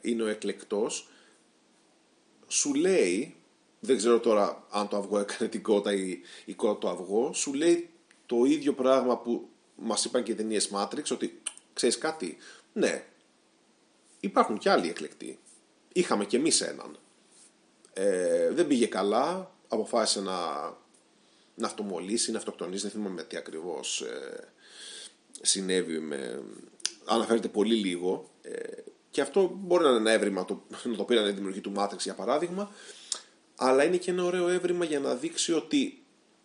είναι 0.00 0.22
ο 0.22 0.26
εκλεκτός 0.26 1.08
σου 2.46 2.74
λέει 2.74 3.34
δεν 3.80 3.96
ξέρω 3.96 4.20
τώρα 4.20 4.66
αν 4.70 4.88
το 4.88 4.96
αυγό 4.96 5.18
έκανε 5.18 5.50
την 5.50 5.62
κότα 5.62 5.92
ή 5.92 6.20
η 6.44 6.54
κότα 6.54 6.78
το 6.78 6.88
αυγό 6.88 7.32
σου 7.32 7.54
λέει 7.54 7.88
το 8.26 8.44
ίδιο 8.44 8.72
πράγμα 8.72 9.18
που 9.18 9.48
μας 9.80 10.04
είπαν 10.04 10.22
και 10.22 10.32
οι 10.32 10.34
ταινίες 10.34 10.70
Matrix 10.72 11.02
ότι 11.10 11.42
ξέρεις 11.72 11.98
κάτι 11.98 12.36
ναι 12.72 13.04
υπάρχουν 14.20 14.58
και 14.58 14.70
άλλοι 14.70 14.88
εκλεκτοί. 14.88 15.38
Είχαμε 15.92 16.24
και 16.24 16.36
εμείς 16.36 16.60
έναν. 16.60 16.98
Ε, 17.92 18.50
δεν 18.50 18.66
πήγε 18.66 18.86
καλά, 18.86 19.54
αποφάσισε 19.68 20.20
να, 20.20 20.36
να 21.54 21.66
αυτομολύσει, 21.66 22.30
να 22.30 22.38
αυτοκτονήσει, 22.38 22.82
δεν 22.82 22.90
θυμάμαι 22.90 23.22
τι 23.22 23.36
ακριβώς 23.36 24.00
ε, 24.00 24.48
συνέβη 25.40 25.98
με... 25.98 26.42
Αναφέρεται 27.04 27.48
πολύ 27.48 27.74
λίγο. 27.74 28.30
Ε, 28.42 28.82
και 29.10 29.20
αυτό 29.20 29.50
μπορεί 29.54 29.82
να 29.82 29.88
είναι 29.88 29.98
ένα 29.98 30.10
έβριμα 30.10 30.44
το, 30.44 30.62
να 30.84 30.96
το 30.96 31.04
πήραν 31.04 31.28
η 31.28 31.32
δημιουργή 31.32 31.60
του 31.60 31.72
Matrix 31.76 31.98
για 31.98 32.14
παράδειγμα 32.14 32.70
αλλά 33.62 33.84
είναι 33.84 33.96
και 33.96 34.10
ένα 34.10 34.24
ωραίο 34.24 34.48
έβριμα 34.48 34.84
για 34.84 35.00
να 35.00 35.14
δείξει 35.14 35.52
ότι 35.52 35.99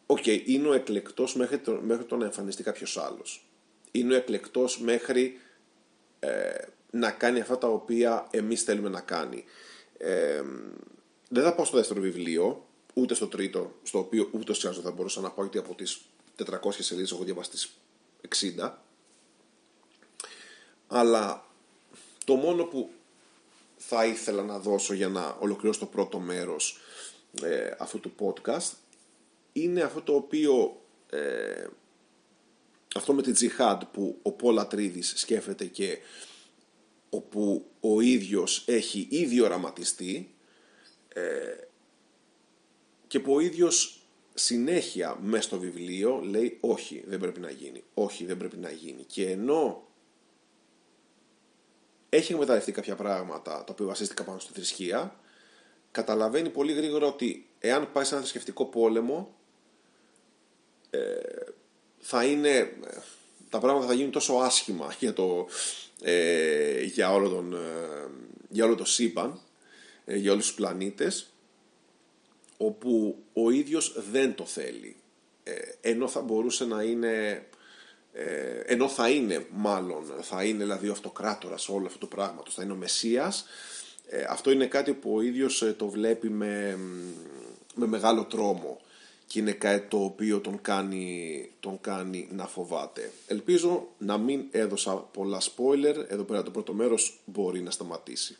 okay, 0.05 0.41
είναι 0.45 0.67
ο 0.67 0.73
εκλεκτός 0.73 1.35
μέχρι 1.35 1.59
το, 1.59 1.71
μέχρι 1.71 2.05
το 2.05 2.15
να 2.15 2.25
εμφανιστεί 2.25 2.63
κάποιος 2.63 2.97
άλλος. 2.97 3.45
Είναι 3.91 4.13
ο 4.13 4.17
εκλεκτός 4.17 4.79
μέχρι 4.79 5.39
ε, 6.19 6.53
να 6.91 7.11
κάνει 7.11 7.39
αυτά 7.39 7.57
τα 7.57 7.67
οποία 7.67 8.27
εμείς 8.31 8.63
θέλουμε 8.63 8.89
να 8.89 9.01
κάνει. 9.01 9.43
Ε, 9.97 10.41
δεν 11.29 11.43
θα 11.43 11.55
πάω 11.55 11.65
στο 11.65 11.77
δεύτερο 11.77 12.01
βιβλίο, 12.01 12.67
ούτε 12.93 13.13
στο 13.13 13.27
τρίτο, 13.27 13.75
στο 13.83 13.99
οποίο 13.99 14.29
ούτω 14.31 14.53
ή 14.53 14.67
άλλω 14.67 14.73
θα 14.73 14.91
μπορούσα 14.91 15.21
να 15.21 15.31
πω 15.31 15.41
ότι 15.41 15.57
από 15.57 15.75
τις 15.75 16.01
400 16.45 16.71
σελίδες 16.71 17.11
έχω 17.11 17.23
διαβάσει 17.23 17.49
τις 17.49 17.69
60. 18.57 18.71
Αλλά 20.87 21.45
το 22.25 22.35
μόνο 22.35 22.63
που 22.63 22.89
θα 23.77 24.05
ήθελα 24.05 24.43
να 24.43 24.59
δώσω 24.59 24.93
για 24.93 25.07
να 25.07 25.37
ολοκληρώσω 25.39 25.79
το 25.79 25.85
πρώτο 25.85 26.19
μέρος 26.19 26.77
ε, 27.41 27.71
αυτού 27.77 27.99
του 27.99 28.13
podcast 28.19 28.71
είναι 29.57 29.81
αυτό 29.81 30.01
το 30.01 30.15
οποίο 30.15 30.81
ε, 31.09 31.67
αυτό 32.95 33.13
με 33.13 33.21
την 33.21 33.33
τζιχάντ 33.33 33.83
που 33.83 34.19
ο 34.21 34.31
Πόλα 34.31 34.67
Τρίδης 34.67 35.13
σκέφτεται 35.15 35.65
και 35.65 35.97
όπου 37.09 37.65
ο 37.79 37.99
ίδιος 38.01 38.63
έχει 38.67 39.07
ήδη 39.09 39.41
οραματιστεί 39.41 40.35
ε, 41.07 41.21
και 43.07 43.19
που 43.19 43.33
ο 43.33 43.39
ίδιος 43.39 44.01
συνέχεια 44.33 45.17
μέσα 45.21 45.43
στο 45.43 45.59
βιβλίο 45.59 46.19
λέει 46.23 46.57
όχι 46.61 47.03
δεν 47.07 47.19
πρέπει 47.19 47.39
να 47.39 47.49
γίνει, 47.49 47.83
όχι 47.93 48.25
δεν 48.25 48.37
πρέπει 48.37 48.57
να 48.57 48.71
γίνει 48.71 49.03
και 49.03 49.29
ενώ 49.29 49.87
έχει 52.09 52.31
εκμεταλλευτεί 52.31 52.71
κάποια 52.71 52.95
πράγματα 52.95 53.63
τα 53.63 53.71
οποία 53.71 53.85
βασίστηκα 53.85 54.23
πάνω 54.23 54.39
στη 54.39 54.53
θρησκεία 54.53 55.19
καταλαβαίνει 55.91 56.49
πολύ 56.49 56.73
γρήγορα 56.73 57.07
ότι 57.07 57.49
εάν 57.59 57.91
πάει 57.91 58.03
σε 58.03 58.13
ένα 58.13 58.19
θρησκευτικό 58.21 58.65
πόλεμο 58.65 59.35
ε, 59.44 59.44
θα 61.99 62.23
είναι 62.25 62.69
τα 63.55 63.61
πράγματα 63.61 63.87
θα 63.87 63.93
γίνουν 63.93 64.11
τόσο 64.11 64.33
άσχημα 64.33 64.95
για, 64.99 65.13
το, 65.13 65.47
ε, 66.01 66.81
για, 66.81 67.13
όλο, 67.13 67.29
τον, 67.29 67.53
ε, 67.53 68.07
για 68.49 68.65
όλο 68.65 68.75
το 68.75 68.85
σύμπαν 68.85 69.39
ε, 70.05 70.15
για 70.15 70.31
όλους 70.31 70.45
τους 70.45 70.55
πλανήτες 70.55 71.33
όπου 72.57 73.17
ο 73.33 73.49
ίδιος 73.49 74.03
δεν 74.11 74.35
το 74.35 74.45
θέλει. 74.45 74.95
Ε, 75.43 75.53
ενώ 75.81 76.07
θα 76.07 76.21
μπορούσε 76.21 76.65
να 76.65 76.83
είναι 76.83 77.45
ε, 78.13 78.59
ενώ 78.65 78.89
θα 78.89 79.09
είναι 79.09 79.45
μάλλον 79.51 80.03
θα 80.21 80.43
είναι 80.43 80.63
δηλαδή 80.63 80.89
ο 80.89 80.91
αυτοκράτορας 80.91 81.69
όλο 81.69 81.85
αυτό 81.85 81.97
το 81.97 82.07
πράγμα 82.07 82.43
θα 82.49 82.63
είναι 82.63 82.71
ο 82.71 82.75
Μεσσίας 82.75 83.45
αυτό 84.29 84.51
είναι 84.51 84.67
κάτι 84.67 84.93
που 84.93 85.15
ο 85.15 85.21
ίδιος 85.21 85.73
το 85.77 85.87
βλέπει 85.87 86.29
με, 86.29 86.79
με 87.75 87.87
μεγάλο 87.87 88.23
τρόμο 88.23 88.81
και 89.27 89.39
είναι 89.39 89.51
κάτι 89.51 89.87
το 89.87 90.03
οποίο 90.03 90.39
τον 90.39 90.61
κάνει, 90.61 91.49
τον 91.59 91.81
κάνει 91.81 92.27
να 92.31 92.47
φοβάται. 92.47 93.11
Ελπίζω 93.27 93.87
να 93.97 94.17
μην 94.17 94.43
έδωσα 94.51 94.95
πολλά 94.95 95.41
spoiler, 95.41 96.05
εδώ 96.07 96.23
πέρα 96.23 96.43
το 96.43 96.51
πρώτο 96.51 96.73
μέρος 96.73 97.19
μπορεί 97.25 97.61
να 97.61 97.71
σταματήσει. 97.71 98.37